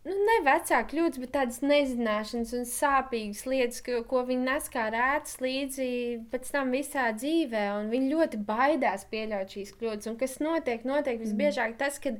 Nu, 0.00 0.14
ne 0.24 0.36
vecāki 0.46 0.94
kļūdas, 0.94 1.20
bet 1.20 1.32
tādas 1.34 1.58
nezināšanas 1.60 2.54
un 2.56 2.64
sāpīgas 2.68 3.42
lietas, 3.44 3.82
ko, 3.84 3.98
ko 4.08 4.22
viņi 4.30 4.46
nes 4.46 4.70
kā 4.72 4.86
rētas 4.94 5.36
līdzi 5.44 5.90
pēc 6.32 6.48
tam 6.54 6.72
visā 6.72 7.10
dzīvē. 7.18 7.66
Viņi 7.92 8.14
ļoti 8.14 8.40
baidās 8.48 9.04
pieļaut 9.12 9.52
šīs 9.52 9.74
kļūdas. 9.76 10.08
Un 10.08 10.16
kas 10.22 10.38
notiek? 10.40 10.88
Notiek 10.88 11.20
visbiežāk 11.20 11.76
tas, 11.82 12.00
kad 12.00 12.16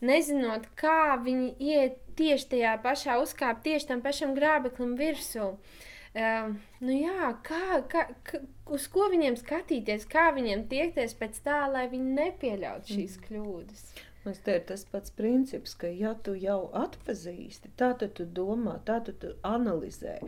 nezinot, 0.00 0.64
kā 0.80 1.18
viņi 1.20 1.52
iet 1.60 2.00
tieši 2.16 2.50
tajā 2.56 2.74
pašā 2.80 3.20
uzkāpt, 3.20 3.66
tieši 3.68 3.92
tam 3.92 4.00
pašam 4.00 4.32
grābeklim 4.38 4.96
virsū. 4.96 5.52
Uh, 5.52 5.86
Uh, 6.10 6.56
nu 6.82 6.94
jā, 6.96 7.28
kā, 7.46 7.80
kā, 7.86 8.08
kā, 8.26 8.40
uz 8.74 8.88
ko 8.90 9.06
viņiem 9.12 9.36
skatīties, 9.38 10.08
kā 10.10 10.32
viņiem 10.34 10.64
tiekties 10.70 11.14
pēc 11.20 11.38
tā, 11.44 11.60
lai 11.70 11.84
viņi 11.92 12.16
nepieļautu 12.16 12.96
šīs 12.96 13.14
mm. 13.20 13.26
kļūdas. 13.28 13.84
Man 14.20 14.34
te 14.44 14.52
ir 14.58 14.64
tas 14.68 14.82
pats 14.84 15.12
princips, 15.16 15.72
ka, 15.80 15.88
ja 15.88 16.10
tu 16.26 16.34
jau 16.36 16.68
atpazīsti, 16.76 17.70
tad 17.80 18.02
tu 18.18 18.26
domā, 18.38 18.74
tad 18.84 19.08
tu 19.22 19.30
analizē. 19.48 20.18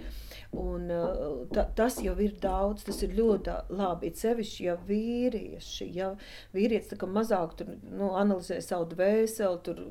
Un, 0.57 0.87
uh, 0.89 1.43
ta, 1.53 1.67
tas 1.77 1.99
jau 2.01 2.15
ir 2.25 2.33
daudz, 2.41 2.87
tas 2.89 3.03
ir 3.05 3.13
ļoti 3.19 3.57
labi. 3.77 4.09
It 4.09 4.23
sevišķi, 4.23 4.65
ja 4.65 4.79
vīrieši, 4.89 5.91
ja 5.93 6.09
vīrietis 6.57 7.05
mazāk 7.05 7.59
tur, 7.59 7.75
nu, 7.91 8.15
analizē 8.17 8.63
savu 8.65 8.89
dvēseli, 8.95 9.61
tur 9.67 9.85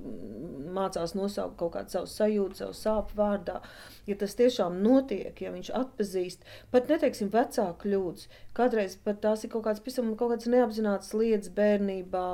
mācās 0.74 1.14
nosaukt 1.18 1.60
kaut 1.60 1.76
kādu 1.76 1.94
savu 1.94 2.10
sajūtu, 2.10 2.58
savu 2.58 2.78
sāpju 2.78 3.18
vārdā. 3.22 3.60
Ja 4.10 4.18
tas 4.18 4.34
tiešām 4.40 4.80
notiek, 4.82 5.38
ja 5.42 5.54
viņš 5.54 5.72
atpazīst, 5.78 6.46
pat 6.74 6.90
neteiksim 6.90 7.30
vecāku 7.34 7.86
kļūdas, 7.86 8.30
kādreiz 8.58 8.98
pat 9.06 9.22
tās 9.24 9.46
ir 9.46 9.54
kaut 9.54 9.66
kādas, 9.68 9.84
pisam, 9.84 10.14
kaut 10.18 10.34
kādas 10.34 10.50
neapzinātas 10.52 11.14
lietas 11.18 11.52
bērnībā, 11.56 12.26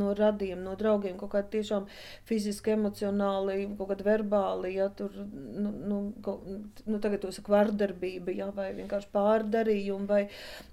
no 0.00 0.14
radiem, 0.16 0.64
no 0.64 0.76
draugiem 0.80 1.09
cilvēkiem 1.10 1.18
kaut 1.18 1.32
kādi 1.34 1.50
tiešām 1.58 1.86
fiziski, 2.28 2.74
emocionāli, 2.74 3.68
kaut 3.78 3.90
kādi 3.90 4.06
verbāli, 4.06 4.74
ja 4.76 4.88
tur, 4.88 5.10
nu, 5.14 5.70
nu, 5.70 6.00
kaut, 6.22 6.44
nu 6.86 7.00
tagad 7.00 7.22
to 7.22 7.32
saka 7.32 7.52
vardarbība, 7.52 8.32
ja, 8.34 8.50
vai 8.54 8.72
vienkārši 8.74 9.10
pārdarījumi, 9.12 10.06
vai, 10.06 10.28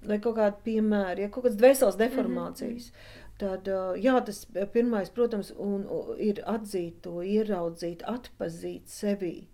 vai 0.05 0.19
kaut 0.19 0.37
kādi 0.37 0.63
piemēri, 0.63 1.25
ja, 1.25 1.29
kaut 1.29 1.45
kādas 1.45 1.57
dvēseles 1.57 1.97
deformācijas. 1.97 2.91
Mm 2.91 2.93
-hmm. 2.93 3.23
Tad, 3.37 3.67
jā, 4.01 4.15
tas 4.25 4.47
pirmais, 4.73 5.11
protams, 5.13 5.51
un, 5.61 5.85
ir 6.17 6.41
atzīt 6.49 7.03
to, 7.03 7.21
ieraudzīt, 7.21 8.01
atpazīt 8.01 8.89
sevi. 8.89 9.47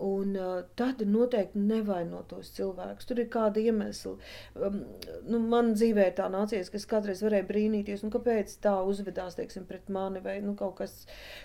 Un 0.00 0.36
uh, 0.36 0.62
tad 0.74 1.02
noteikti 1.04 1.60
nevaino 1.60 2.22
tos 2.28 2.48
cilvēkus. 2.56 3.04
Tur 3.06 3.18
ir 3.20 3.26
kāda 3.30 3.60
iemesla. 3.60 4.14
Um, 4.56 4.78
nu, 5.28 5.40
man 5.52 5.74
dzīvē 5.76 6.06
tā 6.16 6.30
nācies, 6.32 6.70
ka 6.72 6.78
es 6.80 6.86
kādreiz 6.88 7.20
varēju 7.22 7.44
brīnīties, 7.50 8.00
nu, 8.02 8.08
kāpēc 8.14 8.54
tā 8.64 8.72
uzvedās 8.88 9.36
teiksim, 9.36 9.66
pret 9.68 9.90
mani, 9.92 10.22
vai 10.24 10.38
nu, 10.40 10.54
kaut, 10.56 10.78
kas, 10.78 10.94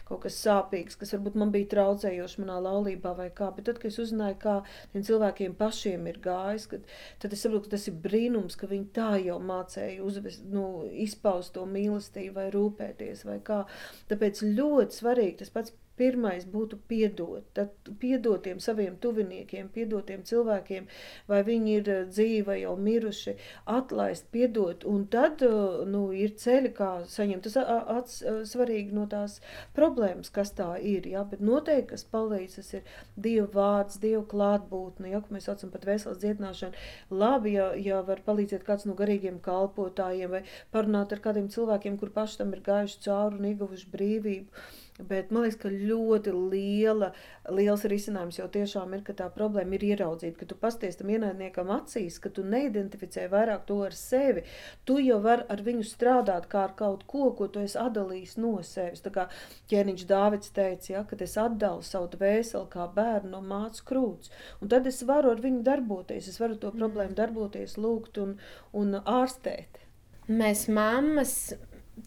kaut 0.07 0.23
kas 0.23 0.39
sāpīgs, 0.39 0.95
kas 0.95 1.11
varbūt 1.17 1.35
man 1.41 1.51
bija 1.51 1.67
traucējošs 1.73 2.37
manā 2.39 2.55
laulībā, 2.63 3.11
vai 3.17 3.27
kā. 3.35 3.49
Bet 3.57 3.67
tad, 3.67 3.81
kad 3.83 3.91
es 3.91 3.99
uzzināju, 4.05 4.37
kā 4.45 4.55
tiem 4.93 5.03
cilvēkiem 5.09 5.57
pašiem 5.59 6.07
ir 6.07 6.21
gājis, 6.23 6.69
kad, 6.71 6.87
tad 7.19 7.35
es 7.35 7.43
saprotu, 7.43 7.67
ka 7.67 7.75
tas 7.75 7.89
ir 7.91 7.99
brīnums, 8.07 8.55
ka 8.55 8.71
viņi 8.71 8.87
tā 8.95 9.09
jau 9.25 9.41
mācēja 9.43 9.99
uzvest, 10.07 10.47
nu, 10.53 10.69
izpaust 11.07 11.51
to 11.59 11.67
mīlestību 11.67 12.39
vai 12.39 12.47
rūpēties 12.55 13.27
vai 13.27 13.41
kā. 13.43 13.65
Tāpēc 14.07 14.45
ļoti 14.47 15.01
svarīgi 15.01 15.43
tas 15.43 15.51
pats 15.51 15.75
Pirmais 15.97 16.45
būtu 16.45 16.77
piedot, 16.89 17.45
tad 17.57 17.91
piedot 18.01 18.43
tiem 18.45 18.59
saviem 18.61 18.99
tuviniekiem, 19.01 19.69
piedot 19.73 20.05
tiem 20.05 20.21
cilvēkiem, 20.27 20.85
vai 21.31 21.39
viņi 21.47 21.73
ir 21.79 21.89
eh, 21.89 22.03
dzīvi 22.11 22.43
vai 22.45 22.57
jau 22.59 22.75
miruši, 22.87 23.33
atlaist, 23.73 24.27
piedot, 24.33 24.85
un 24.85 25.07
tad 25.09 25.41
eh, 25.47 25.55
nu, 25.89 26.03
ir 26.13 26.35
ceļi, 26.37 26.73
kā 26.77 26.91
saņemt. 27.09 27.47
Tas 27.47 27.57
ats, 27.97 28.19
svarīgi 28.51 28.93
no 28.93 29.07
tās 29.09 29.39
problēmas, 29.77 30.29
kas 30.33 30.53
tā 30.57 30.69
ir, 30.77 31.09
jā, 31.09 31.25
bet 31.31 31.41
noteikti, 31.41 31.89
kas 31.95 32.05
palīdz, 32.13 32.59
tas 32.59 32.73
ir 32.77 32.95
Dieva 33.27 33.49
vārds, 33.57 33.97
Dieva 34.03 34.21
klātbūtne, 34.29 35.09
ja, 35.15 35.23
ko 35.23 35.33
mēs 35.33 35.49
saucam 35.49 35.73
pat 35.73 35.87
veselas 35.89 36.21
dziedināšanu. 36.21 36.87
Labi, 37.09 37.57
ja, 37.57 37.71
ja 37.73 38.03
var 38.05 38.21
palīdzēt 38.27 38.67
kāds 38.67 38.85
no 38.85 38.93
garīgiem 38.99 39.41
kalpotājiem 39.41 40.37
vai 40.37 40.45
parunāt 40.75 41.15
ar 41.15 41.25
kādiem 41.25 41.49
cilvēkiem, 41.53 41.97
kur 41.97 42.13
paši 42.13 42.43
tam 42.43 42.53
ir 42.53 42.61
gājuši 42.65 43.01
cauri 43.07 43.41
un 43.41 43.49
ieguvuši 43.55 43.95
brīvību 43.97 44.67
Bet 44.97 45.29
man 45.29 45.43
liekas, 45.45 45.59
ka 45.61 45.69
ļoti 45.69 46.31
liela, 46.33 47.11
liels 47.53 47.83
risinājums 47.85 48.39
jau 48.39 48.47
tiešām 48.49 48.95
ir, 48.97 49.03
ka 49.05 49.13
tā 49.19 49.27
problēma 49.33 49.77
ir 49.77 49.83
ieraudzīt, 49.91 50.33
ka 50.39 50.47
tu 50.49 50.57
pasties 50.57 50.97
tam 50.97 51.11
ienaidniekam 51.13 51.69
acīs, 51.75 52.17
ka 52.23 52.31
tu 52.33 52.41
neidentificē 52.41 53.27
vairāk 53.29 53.67
to 53.69 53.77
ar 53.85 53.93
sevi. 53.93 54.41
Tu 54.89 54.97
jau 55.05 55.19
vari 55.21 55.45
ar 55.53 55.61
viņu 55.67 55.85
strādāt 55.85 56.49
kā 56.49 56.63
ar 56.65 56.73
kaut 56.79 57.05
ko, 57.05 57.29
ko 57.37 57.45
tu 57.45 57.61
esi 57.61 57.77
atdalījis 57.77 58.35
no 58.41 58.55
sevis. 58.65 59.05
Tā 59.05 59.13
kā 59.13 59.27
ķēniņš 59.69 60.09
Dāvids 60.09 60.53
teica, 60.57 60.89
ja, 60.95 61.05
kad 61.05 61.21
es 61.21 61.37
atdalu 61.37 61.85
savu 61.85 62.09
dvēseli 62.17 62.65
kā 62.73 62.89
bērnu 62.97 63.35
no 63.35 63.43
mācas 63.45 63.85
krūts, 63.85 64.33
un 64.61 64.73
tad 64.73 64.89
es 64.89 65.03
varu 65.05 65.35
ar 65.35 65.43
viņu 65.45 65.61
darboties, 65.67 66.31
es 66.31 66.41
varu 66.41 66.57
to 66.57 66.73
problēmu 66.73 67.13
darboties, 67.13 67.77
lūgt 67.77 68.17
un, 68.23 68.39
un 68.73 68.97
ārstēt. 69.05 69.83
Mēs 70.27 70.65
mammas 70.73 71.53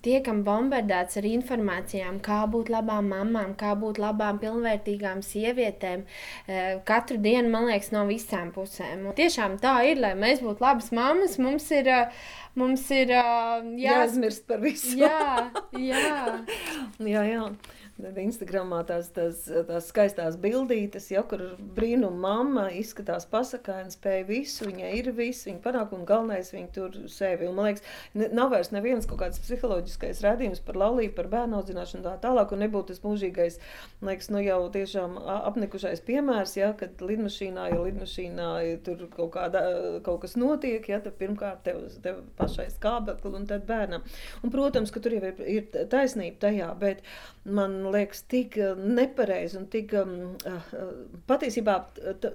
tiekam 0.04 0.42
bombardēts 0.46 1.18
ar 1.20 1.26
informācijām, 1.28 2.20
kā 2.24 2.40
būt 2.50 2.70
labām 2.72 3.10
mamām, 3.12 3.54
kā 3.58 3.74
būt 3.78 4.00
labām, 4.02 4.38
pilnvērtīgām 4.42 5.22
sievietēm. 5.26 6.04
Eh, 6.46 6.78
katru 6.88 7.18
dienu, 7.22 7.50
man 7.52 7.68
liekas, 7.70 7.90
no 7.94 8.06
visām 8.08 8.52
pusēm. 8.54 9.08
Un 9.10 9.16
tiešām 9.18 9.58
tā 9.62 9.76
ir, 9.90 10.00
lai 10.02 10.14
mēs 10.18 10.44
būtu 10.44 10.64
labas 10.64 10.92
mammas, 10.96 11.38
mums 11.42 11.70
ir. 11.74 11.90
Eh, 11.90 12.22
mums 12.58 12.82
ir 12.90 13.12
uh, 13.14 13.60
jā... 13.78 13.94
jāaizmirst 13.94 14.46
par 14.48 14.62
visu. 14.62 14.96
jā, 14.98 15.50
jā. 15.78 16.24
jā, 17.14 17.22
jā. 17.30 17.44
Instagramā 18.24 18.82
tās, 18.88 19.10
tās, 19.16 19.44
tās 19.68 19.88
skaistās 19.90 20.38
bildītes, 20.40 21.10
ja, 21.12 21.22
kur 21.26 21.42
brīnuma 21.76 22.20
mamma 22.20 22.66
izskatās 22.76 23.26
pasakāni, 23.30 23.92
spēja 23.94 24.26
visu, 24.28 24.68
viņai 24.68 24.92
ir 24.98 25.10
viss, 25.16 25.46
viņa 25.48 25.62
panāk 25.64 25.94
un 25.96 26.06
galvenais 26.08 26.52
viņa 26.54 26.72
tur 26.76 26.98
sevi. 27.10 27.48
Un, 27.48 27.56
man 27.58 27.70
liekas, 27.70 27.84
ne, 28.14 28.30
nav 28.36 28.52
vairs 28.54 28.72
neviens 28.74 29.08
kaut 29.08 29.22
kāds 29.24 29.42
psiholoģiskais 29.44 30.22
redzījums 30.24 30.62
par 30.66 30.78
laulību, 30.80 31.14
par 31.16 31.30
bērnu 31.32 31.60
audzināšanu 31.60 32.06
tā 32.06 32.16
tālāk, 32.24 32.54
un 32.54 32.64
nebūtu 32.64 32.94
tas 32.94 33.04
mūžīgais, 33.04 33.60
man 34.00 34.12
liekas, 34.12 34.30
nu 34.32 34.42
jau 34.44 34.60
tiešām 34.74 35.18
apnikušais 35.40 36.04
piemērs, 36.06 36.56
ja, 36.58 36.72
kad 36.78 37.02
lidmašīnā, 37.04 37.70
ja 37.74 37.80
lidmašīnā 37.84 38.50
ja 38.66 38.78
tur 38.84 39.04
kaut, 39.12 39.32
kāda, 39.36 39.62
kaut 40.06 40.22
kas 40.24 40.36
notiek, 40.40 40.86
ja, 40.90 41.00
tad 41.04 41.16
pirmkārt 41.20 41.64
tev, 41.66 41.82
tev 42.04 42.22
pašai 42.38 42.68
skābekli 42.72 43.34
un 43.38 43.46
tad 43.50 43.66
bērnam. 43.68 44.04
Un, 44.42 44.52
protams, 44.54 44.92
ka 44.92 45.02
tur 45.02 45.16
jau 45.16 45.22
ir, 45.30 45.42
ir 45.58 45.86
taisnība 45.92 46.40
tajā, 46.46 46.70
bet 46.80 47.04
man 47.44 47.80
liekas, 47.92 48.22
tik 48.30 48.56
eh, 48.60 48.78
nepareizi 48.78 49.58
un 49.60 49.66
tik 49.70 49.94
um, 49.98 50.14
patiesībā 51.30 51.76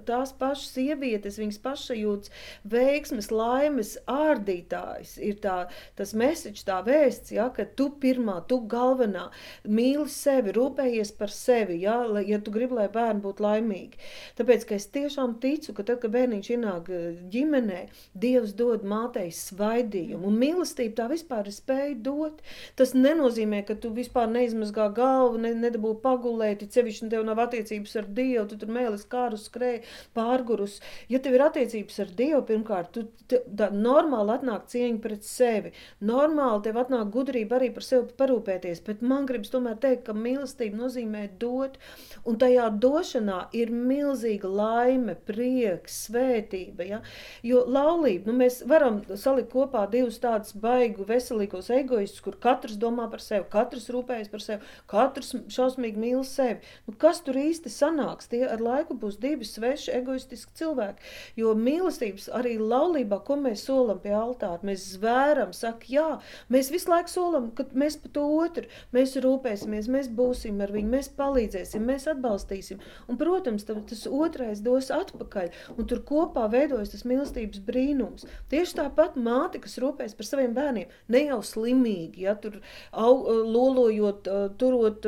tās 0.07 0.33
pašas 0.39 0.73
sievietes, 0.75 1.39
viņas 1.41 1.61
pašsajūtas, 1.63 2.33
veiksmes, 2.71 3.31
laimes 3.33 3.95
ārdītājs 4.11 5.15
ir 5.23 5.39
tā, 5.43 5.57
tas 5.99 6.13
mesiķis, 6.17 6.65
tā 6.67 6.81
vēsts, 6.85 7.33
ja, 7.35 7.49
ka 7.55 7.67
tu 7.77 7.89
pirmā, 8.01 8.39
tu 8.49 8.59
galvenā, 8.71 9.27
mīli 9.67 10.07
sevi, 10.11 10.53
rūpējies 10.55 11.13
par 11.19 11.33
sevi, 11.33 11.81
ja, 11.83 11.97
ja 12.25 12.39
tu 12.43 12.53
gribi, 12.55 12.79
lai 12.79 12.87
bērni 12.91 13.23
būtu 13.25 13.45
laimīgi. 13.45 14.01
Tāpēc, 14.39 14.67
ka 14.69 14.77
es 14.79 14.89
tiešām 14.93 15.37
ticu, 15.43 15.75
ka 15.75 15.85
tad, 15.87 16.01
kad 16.03 16.13
bērniņš 16.15 16.51
ienāk 16.55 16.91
ģimenē, 17.33 17.85
Dievs 18.25 18.53
dod 18.57 18.85
mātei 18.87 19.27
svaidījumu, 19.33 20.29
un 20.29 20.37
mīlestība 20.39 21.01
tā 21.01 21.07
vispār 21.11 21.49
ir 21.49 21.55
spēja 21.55 21.95
dot. 22.05 22.41
Tas 22.79 22.93
nenozīmē, 22.95 23.61
ka 23.67 23.75
tu 23.79 23.91
vispār 23.95 24.29
neizmazgā 24.31 24.87
galvu, 24.95 25.41
ne, 25.45 25.53
nedabū 25.65 25.95
pagulēt, 26.03 26.65
ja 26.65 26.79
sevišķi 26.79 27.11
tev 27.13 27.25
nav 27.27 27.41
attiecības 27.45 27.95
ar 28.01 28.09
Dievu, 28.17 28.45
tu 28.51 28.59
tur 28.61 28.73
mēlis 28.75 29.05
kārus 29.11 29.47
skrēji 29.49 29.83
pārgurus. 30.17 30.79
Ja 31.11 31.21
tev 31.23 31.37
ir 31.37 31.45
attiecības 31.45 32.01
ar 32.03 32.13
Dievu, 32.17 32.41
pirmkārt, 32.49 32.91
tu 32.95 33.05
te, 33.31 33.41
tā, 33.57 33.69
normāli 33.73 34.35
atnāk 34.35 34.67
cieņa 34.71 35.01
pret 35.03 35.25
sevi, 35.27 35.73
normāli 36.05 36.65
tev 36.67 36.79
atnāk 36.81 37.11
gudrība 37.13 37.59
arī 37.59 37.71
par 37.75 37.85
sevi 37.85 38.11
parūpēties, 38.19 38.81
bet 38.85 39.03
man 39.05 39.27
gribas 39.29 39.53
tomēr 39.53 39.77
teikt, 39.81 40.05
ka 40.07 40.17
mīlestība 40.17 40.79
nozīmē 40.79 41.25
dot, 41.41 41.77
un 42.25 42.39
tajā 42.41 42.67
došanā 42.81 43.39
ir 43.57 43.73
milzīga 43.73 44.49
laime, 44.49 45.17
prieks, 45.27 46.05
svētība, 46.07 46.87
ja? 46.89 47.01
jo 47.45 47.63
laulība, 47.69 48.29
nu 48.29 48.37
mēs 48.41 48.61
varam 48.69 49.01
salikt 49.19 49.51
kopā 49.53 49.85
divus 49.91 50.19
tādus 50.23 50.55
baigu 50.61 51.05
veselīgos 51.07 51.71
egoistus, 51.75 52.23
kur 52.25 52.37
katrs 52.41 52.79
domā 52.81 53.07
par 53.11 53.23
sevi, 53.23 53.45
katrs 53.51 53.89
rūpējas 53.93 54.31
par 54.31 54.43
sevi, 54.43 54.73
katrs 54.91 55.34
šausmīgi 55.51 56.01
mīl 56.01 56.23
sevi. 56.27 56.61
Nu, 56.87 56.95
kas 57.01 57.21
tur 57.25 57.37
īsti 57.39 57.71
sanāks? 57.71 58.29
Tie 58.31 58.43
ar 58.47 58.61
laiku 58.63 58.97
būs 58.99 59.17
divi 59.21 59.47
sveši, 59.47 59.91
egoistiski 59.99 60.55
cilvēki. 60.59 61.11
Jo 61.39 61.53
mīlestības 61.57 62.27
arī 62.35 62.55
laulībā, 62.61 63.21
ko 63.27 63.37
mēs 63.41 63.65
solam 63.67 63.99
pie 64.03 64.13
altāra, 64.15 64.61
mēs 64.65 64.85
zvēram, 64.95 65.53
saka, 65.55 65.89
jā, 65.91 66.07
mēs 66.53 66.71
visu 66.73 66.91
laiku 66.91 67.11
solam, 67.11 67.49
ka 67.55 67.67
mēs 67.73 67.97
par 68.01 68.13
to 68.15 68.25
otru, 68.39 68.65
mēs 68.95 69.15
rūpēsimies, 69.23 69.89
mēs 69.91 70.11
būsim 70.15 70.61
ar 70.63 70.73
viņu, 70.75 70.91
mēs 70.95 71.11
palīdzēsim, 71.17 71.85
mēs 71.85 72.07
atbalstīsim. 72.11 72.81
Un, 73.09 73.19
protams, 73.21 73.67
tam, 73.67 73.83
tas 73.89 74.05
otrais 74.09 74.63
dos 74.65 74.91
atpakaļ, 74.93 75.51
un 75.75 75.89
tur 75.89 76.03
kopā 76.07 76.47
veidojas 76.51 76.93
tas 76.93 77.05
mīlestības 77.07 77.63
brīnums. 77.65 78.27
Tieši 78.51 78.79
tāpat 78.81 79.17
māte, 79.19 79.61
kas 79.63 79.79
rūpēs 79.81 80.15
par 80.17 80.29
saviem 80.29 80.55
bērniem, 80.55 80.91
ne 81.11 81.23
jau 81.25 81.41
slimīgi, 81.45 82.25
ja 82.25 82.35
tur 82.39 82.59
au, 82.91 83.13
lolojot, 83.45 84.29
turot 84.59 85.05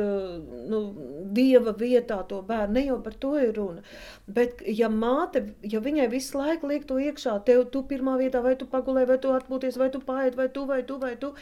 nu, 0.70 0.80
dieva 1.34 1.74
vietā 1.78 2.18
to 2.28 2.40
bērnu. 2.46 2.74
Ne 2.76 2.84
jau 2.86 2.98
par 3.04 3.14
to 3.20 3.34
ir 3.40 3.52
runa. 3.56 3.82
Bet, 4.26 4.62
ja 4.66 4.90
māte, 4.92 5.42
ja 5.62 5.80
viņai 5.84 6.08
visu 6.12 6.38
laiku 6.38 6.70
liek 6.70 6.86
to 6.88 6.98
iekšā, 7.02 7.38
tev 7.48 7.64
tu 7.72 7.82
pirmā 7.88 8.16
vietā, 8.20 8.42
vai 8.44 8.54
tu 8.60 8.68
pagulē, 8.70 9.06
vai 9.08 9.18
tu 9.22 9.32
atpūties, 9.34 9.78
vai 9.80 9.90
tu 9.94 10.02
paiet, 10.04 10.36
vai 10.38 10.48
tu, 10.52 10.64
vai 10.68 10.80
tu, 10.88 10.98
vai 11.02 11.14
tu, 11.20 11.32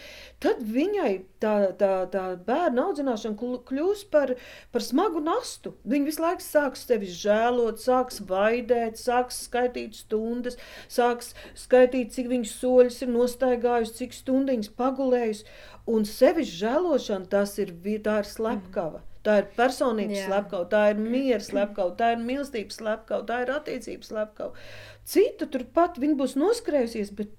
tad 0.43 0.63
viņai 0.63 1.13
tā, 1.43 1.55
tā, 1.81 1.93
tā 2.13 2.25
bērna 2.47 2.89
audzināšana 2.91 3.61
kļūs 3.67 4.07
par, 4.13 4.35
par 4.75 4.85
smagu 4.85 5.23
nastu. 5.25 5.75
Viņa 5.87 6.11
visu 6.11 6.25
laiku 6.25 6.47
sāks 6.47 6.87
sevi 6.89 7.11
žēlot, 7.11 7.81
sāks 7.83 8.21
vaidēt, 8.29 9.01
sāks 9.01 9.45
skaitīt 9.47 9.99
stundas, 9.99 10.59
sāks 10.93 11.35
skaitīt, 11.59 12.15
cik 12.17 12.31
viņas 12.33 12.59
soļus 12.61 13.01
ir 13.05 13.13
nostaigājusi, 13.15 13.97
cik 14.03 14.21
stundiņas 14.21 14.75
pagulējusi. 14.79 15.49
Un 15.87 16.07
sevis 16.09 16.51
žēlošana 16.51 17.31
tas 17.31 17.53
ir, 17.63 17.75
tā 18.03 18.21
ir 18.23 18.31
slepkava. 18.31 19.03
Mm. 19.03 19.13
Tā 19.27 19.41
ir 19.41 19.47
personības 19.57 20.21
slepkava, 20.29 20.67
tā 20.71 20.81
ir 20.93 20.99
miera 21.03 21.43
slepkava, 21.43 21.97
tā 21.99 22.13
ir 22.15 22.21
mīlestības 22.23 22.77
slepkava, 22.79 23.25
tā 23.27 23.41
ir 23.43 23.51
attiecības 23.57 24.13
slepkava. 24.13 24.67
Cita 25.07 25.49
turpat 25.51 25.99
viņa 26.03 26.19
būs 26.21 26.37
noskrējusies, 26.39 27.11
bet 27.19 27.33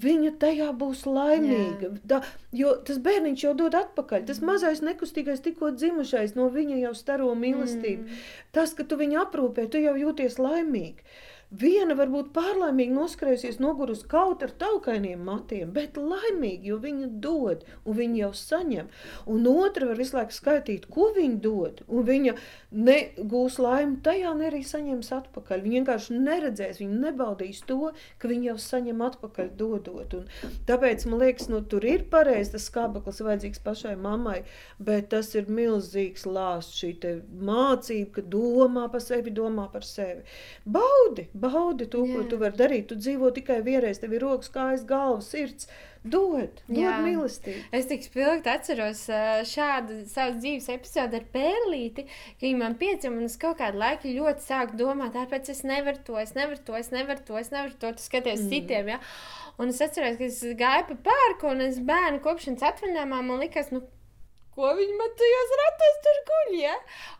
viņa 0.00 0.34
tajā 0.42 0.68
būs 0.82 1.06
laimīga. 1.08 1.94
Da, 2.04 2.20
jo 2.56 2.74
tas 2.86 3.00
bērniņš 3.04 3.44
jau 3.46 3.54
dod 3.56 3.76
atpakaļ. 3.78 4.26
Tas 4.28 4.42
mazais 4.44 4.84
nekustīgais, 4.84 5.40
tikko 5.44 5.72
dzimušais, 5.76 6.36
no 6.36 6.50
viņa 6.52 6.82
jau 6.84 6.94
staro 6.98 7.32
mīlestību. 7.32 8.04
Mm. 8.04 8.22
Tas, 8.56 8.76
ka 8.76 8.84
tu 8.84 9.00
viņu 9.00 9.22
aprūpē, 9.24 9.66
tu 9.72 9.80
jau 9.80 9.96
jūties 9.96 10.36
laimīgi. 10.40 11.08
Viena 11.50 11.96
varbūt 11.98 12.28
pārlaimīgi 12.30 12.94
noskrējusies 12.94 13.56
nogurus 13.58 14.04
kaut 14.06 14.44
ar 14.46 14.52
taukainiem 14.54 15.24
matiem, 15.26 15.72
bet 15.74 15.96
laimīgi, 15.98 16.70
jo 16.70 16.76
viņa 16.78 17.08
dod, 17.24 17.64
un 17.82 17.96
viņa 17.98 18.20
jau 18.20 18.28
saņem. 18.38 18.90
Un 19.26 19.48
otra 19.50 19.88
var 19.88 19.98
visu 19.98 20.14
laiku 20.14 20.36
skaitīt, 20.36 20.86
ko 20.94 21.08
viņa 21.16 21.40
dod, 21.42 21.80
un 21.90 22.06
viņa 22.06 22.36
negūs 22.70 23.58
laimi 23.58 23.98
tajā, 24.06 24.34
ne 24.38 24.46
arī 24.46 24.60
saņems 24.62 25.10
atpakaļ. 25.16 25.64
Viņa 25.64 25.80
vienkārši 25.80 26.20
neredzēs, 26.20 26.78
viņa 26.84 27.00
nebaudīs 27.08 27.64
to, 27.66 27.90
ka 28.22 28.30
viņa 28.30 28.52
jau 28.52 28.56
saņem 28.68 29.02
atpakaļ 29.08 29.50
dodot. 29.58 30.14
Un 30.20 30.54
tāpēc, 30.70 31.08
man 31.10 31.24
liekas, 31.24 31.50
nu, 31.50 31.64
tur 31.66 31.82
ir 31.82 32.06
pareizi 32.14 32.54
tas 32.54 32.68
skābeklis 32.70 33.20
vajadzīgs 33.26 33.64
pašai 33.66 33.96
mammai, 33.98 34.44
bet 34.78 35.10
tas 35.16 35.34
ir 35.34 35.50
milzīgs 35.50 36.28
lāsts 36.30 36.78
šī 36.78 36.94
mācība, 37.42 38.20
ka 38.20 38.26
domā 38.38 38.86
par 38.92 39.02
sevi, 39.02 39.34
domā 39.34 39.66
par 39.72 39.82
sevi. 39.86 40.22
Baudi, 40.62 41.26
baudi 41.40 41.86
to, 41.90 42.04
Jā. 42.06 42.16
ko 42.16 42.26
tu 42.30 42.40
vari 42.40 42.58
darīt. 42.58 42.90
Tu 42.90 42.98
dzīvo 43.00 43.30
tikai 43.36 43.60
vienreiz, 43.66 44.00
tev 44.02 44.14
ir 44.16 44.24
rokas, 44.26 44.52
kājas, 44.52 44.84
galva, 44.88 45.22
sirds. 45.24 45.70
Dod, 46.00 46.62
dod 46.64 46.78
Jā. 46.80 46.94
mīlestību. 47.04 47.66
Es 47.76 47.84
tik 47.90 48.06
spilgti 48.06 48.48
atceros 48.48 49.02
šādu 49.50 49.98
savas 50.08 50.38
dzīves 50.40 50.70
epizodi 50.72 51.18
ar 51.18 51.26
Pērlīti, 51.34 52.06
ka 52.38 52.46
viņa 52.46 52.60
man 52.62 52.76
piedzima 52.80 53.20
un 53.20 53.28
es 53.28 53.36
kaut 53.40 53.58
kādu 53.58 53.82
laiku 53.82 54.08
ļoti 54.08 54.46
sāku 54.46 54.80
domāt, 54.80 55.12
tāpēc 55.18 55.52
es 55.52 55.60
nevaru 55.68 56.00
to, 56.06 56.16
es 56.22 56.32
nevaru 56.38 56.64
to, 56.64 56.78
es 56.80 56.88
nevaru 56.94 57.20
to, 57.28 57.36
es 57.36 57.52
nevaru 57.52 57.76
to, 57.76 57.92
tu 57.98 58.06
skaties 58.06 58.46
mm. 58.46 58.48
citiem, 58.54 58.94
ja? 58.94 59.00
Un 59.60 59.74
es 59.74 59.84
atceros, 59.84 60.16
ka 60.16 60.24
es 60.24 60.40
gāju 60.56 60.88
pa 60.88 61.00
pērku 61.10 61.52
un 61.52 61.66
es 61.68 61.76
bērnu 61.84 62.24
kopšanas 62.24 62.64
atvaļinājumā 62.70 63.20
man 63.26 63.44
likās, 63.44 63.68
nu, 63.74 63.84
ko 64.56 64.72
viņi 64.76 64.98
man 64.98 65.14
tajos 65.20 65.54
ratos 65.62 65.98
tur 66.06 66.20
guļ. 66.30 66.52
Ja? 66.60 66.76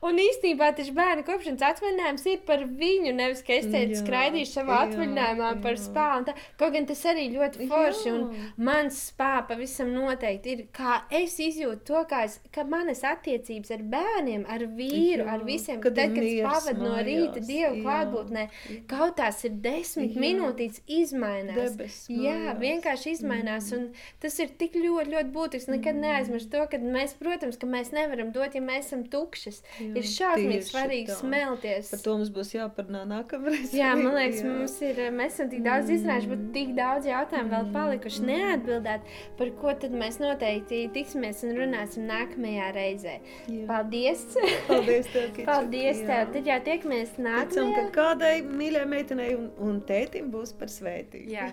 Un 0.07 0.21
īstenībā 0.21 0.71
tas 0.77 0.91
bērnu 0.97 1.25
kopšanas 1.29 1.67
atvaļinājums 1.71 2.27
ir 2.33 2.45
par 2.49 2.65
viņu. 2.67 3.15
Nevis, 3.17 3.43
ka 3.47 3.57
es 3.57 3.69
teicu, 3.71 4.01
skraidīšu 4.03 4.59
savā 4.59 4.83
atvaļinājumā 4.87 5.51
jā, 5.55 5.61
par 5.65 5.81
spānu. 5.81 6.37
Kaut 6.61 6.75
gan 6.77 6.89
tas 6.89 7.03
arī 7.09 7.29
ļoti 7.35 7.69
forši. 7.71 8.07
Jā. 8.09 8.15
Un 8.17 8.65
mans 8.71 9.01
spāns 9.11 9.29
pavisam 9.51 9.93
noteikti 9.95 10.55
ir, 10.55 10.63
kā 10.75 11.01
es 11.15 11.37
izjūtu 11.43 11.85
to, 11.87 12.01
kā, 12.11 12.25
es, 12.29 12.39
ka 12.55 12.65
manas 12.69 13.03
attiecības 13.07 13.73
ar 13.77 13.85
bērniem, 13.93 14.45
ar 14.51 14.65
vīru, 14.77 15.25
jā, 15.25 15.29
ar 15.37 15.45
visiem, 15.47 15.81
kad, 15.83 15.95
tad, 15.97 16.15
kad 16.17 16.27
es 16.27 16.41
pavadu 16.45 16.85
no 16.85 16.97
rīta 17.07 17.43
dievu 17.45 17.81
klātbūtnē, 17.85 18.47
kaut 18.91 19.17
tās 19.21 19.43
ir 19.47 19.57
desmit 19.63 20.17
jā. 20.17 20.23
minūtītes 20.25 20.83
izmainās. 21.01 21.61
Debes, 21.61 22.01
jā, 22.11 22.55
vienkārši 22.61 23.15
izmainās. 23.17 23.71
Mm. 23.71 23.91
Un 23.91 24.19
tas 24.23 24.39
ir 24.43 24.53
tik 24.61 24.77
ļoti, 24.81 25.15
ļoti 25.15 25.35
būtisks. 25.35 25.71
Nekad 25.71 25.97
mm. 25.97 26.05
neaizmirst 26.07 26.51
to, 26.53 26.67
ka 26.71 26.81
mēs 26.83 27.17
protams, 27.21 27.59
ka 27.61 27.69
mēs 27.71 27.93
nevaram 27.95 28.33
dot, 28.35 28.55
ja 28.57 28.63
mēs 28.65 28.89
esam 28.89 29.05
tukšas. 29.13 29.61
Jā, 29.79 29.89
ir 30.01 30.09
šausmīgi 30.09 30.67
svarīgi 30.67 31.11
tā. 31.11 31.19
smelties. 31.21 31.91
Par 31.93 32.03
to 32.05 32.17
mums 32.17 32.33
būs 32.35 32.53
jāparunā 32.57 33.03
nākamreiz. 33.11 33.75
Jā, 33.77 33.93
man 33.99 34.17
liekas, 34.19 34.43
jā. 34.43 34.55
mums 34.55 34.77
ir, 34.87 35.03
mēs 35.17 35.37
esam 35.37 35.51
tik 35.53 35.65
daudz 35.67 35.93
izrājuši, 35.97 36.31
bet 36.33 36.47
tik 36.57 36.75
daudz 36.79 37.09
jautājumu 37.11 37.55
vēl 37.55 37.71
palikuši 37.77 38.27
neatbildēt, 38.31 39.15
par 39.41 39.55
ko 39.61 39.77
tad 39.85 39.97
mēs 40.03 40.21
noteikti 40.23 40.83
tiksimies 40.97 41.45
un 41.47 41.57
runāsim 41.61 42.09
nākamajā 42.11 42.71
reizē. 42.77 43.17
Jā. 43.47 43.65
Paldies! 43.71 44.27
Paldies 44.69 45.11
tev, 45.13 45.31
Kiča. 45.37 45.49
Paldies 45.51 46.05
tev! 46.07 46.33
Tad 46.35 46.53
jau 46.55 46.61
tiekamies 46.71 47.17
nākamajā. 47.19 47.49
Ticam, 47.51 47.75
ka 47.77 47.89
kādai 48.01 48.37
mīļai 48.47 48.87
meitenei 48.91 49.35
un, 49.37 49.51
un 49.61 49.83
tētim 49.89 50.33
būs 50.33 50.57
par 50.57 50.73
svētību. 50.73 51.29
Jā. 51.37 51.51